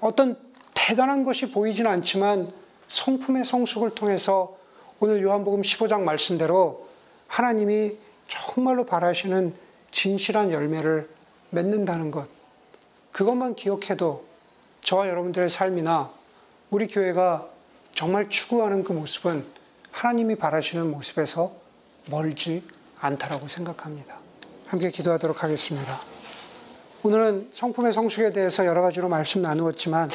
어떤 0.00 0.36
대단한 0.74 1.22
것이 1.22 1.52
보이진 1.52 1.86
않지만 1.86 2.50
성품의 2.88 3.44
성숙을 3.44 3.94
통해서 3.94 4.56
오늘 4.98 5.22
요한복음 5.22 5.62
15장 5.62 6.00
말씀대로 6.00 6.88
하나님이 7.28 7.98
정말로 8.26 8.84
바라시는 8.84 9.54
진실한 9.92 10.50
열매를 10.50 11.08
맺는다는 11.50 12.10
것. 12.10 12.26
그것만 13.12 13.54
기억해도 13.54 14.24
저와 14.82 15.08
여러분들의 15.08 15.50
삶이나 15.50 16.15
우리 16.68 16.88
교회가 16.88 17.48
정말 17.94 18.28
추구하는 18.28 18.82
그 18.82 18.92
모습은 18.92 19.44
하나님이 19.92 20.34
바라시는 20.34 20.90
모습에서 20.90 21.54
멀지 22.10 22.64
않다라고 23.00 23.46
생각합니다. 23.46 24.16
함께 24.66 24.90
기도하도록 24.90 25.44
하겠습니다. 25.44 25.96
오늘은 27.04 27.50
성품의 27.54 27.92
성숙에 27.92 28.32
대해서 28.32 28.66
여러 28.66 28.82
가지로 28.82 29.08
말씀 29.08 29.42
나누었지만 29.42 30.10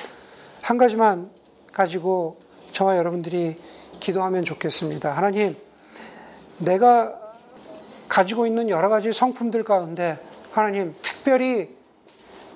한 0.61 0.77
가지만 0.77 1.31
가지고 1.71 2.41
저와 2.73 2.97
여러분들이 2.97 3.57
기도하면 4.01 4.43
좋겠습니다. 4.43 5.15
하나님, 5.15 5.55
내가 6.57 7.17
가지고 8.09 8.45
있는 8.45 8.67
여러 8.67 8.89
가지 8.89 9.13
성품들 9.13 9.63
가운데 9.63 10.19
하나님 10.51 10.95
특별히 11.01 11.73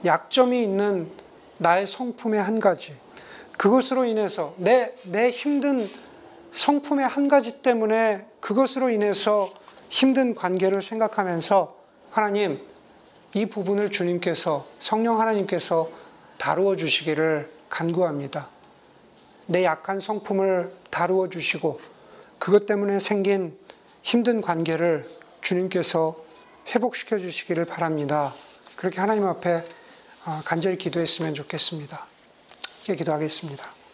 약점이 0.03 0.61
있는 0.61 1.09
나의 1.59 1.87
성품의 1.87 2.43
한 2.43 2.59
가지, 2.59 2.93
그것으로 3.57 4.05
인해서 4.05 4.53
내, 4.57 4.93
내 5.03 5.29
힘든 5.29 5.89
성품의 6.51 7.07
한 7.07 7.27
가지 7.27 7.61
때문에 7.61 8.25
그것으로 8.39 8.89
인해서 8.89 9.53
힘든 9.89 10.35
관계를 10.35 10.81
생각하면서 10.81 11.75
하나님, 12.11 12.61
이 13.33 13.45
부분을 13.45 13.91
주님께서, 13.91 14.65
성령 14.79 15.19
하나님께서 15.19 15.89
다루어 16.37 16.77
주시기를 16.77 17.51
간구합니다. 17.69 18.47
내 19.47 19.65
약한 19.65 19.99
성품을 19.99 20.73
다루어 20.91 21.27
주시고, 21.27 21.79
그것 22.39 22.65
때문에 22.65 22.99
생긴 22.99 23.57
힘든 24.01 24.41
관계를 24.41 25.05
주님께서 25.41 26.15
회복시켜 26.67 27.19
주시기를 27.19 27.65
바랍니다. 27.65 28.33
그렇게 28.75 28.99
하나님 28.99 29.25
앞에 29.27 29.63
아, 30.23 30.41
간절히 30.45 30.77
기도했으면 30.77 31.33
좋겠습니다. 31.33 32.14
기도하겠습니다. 32.93 33.75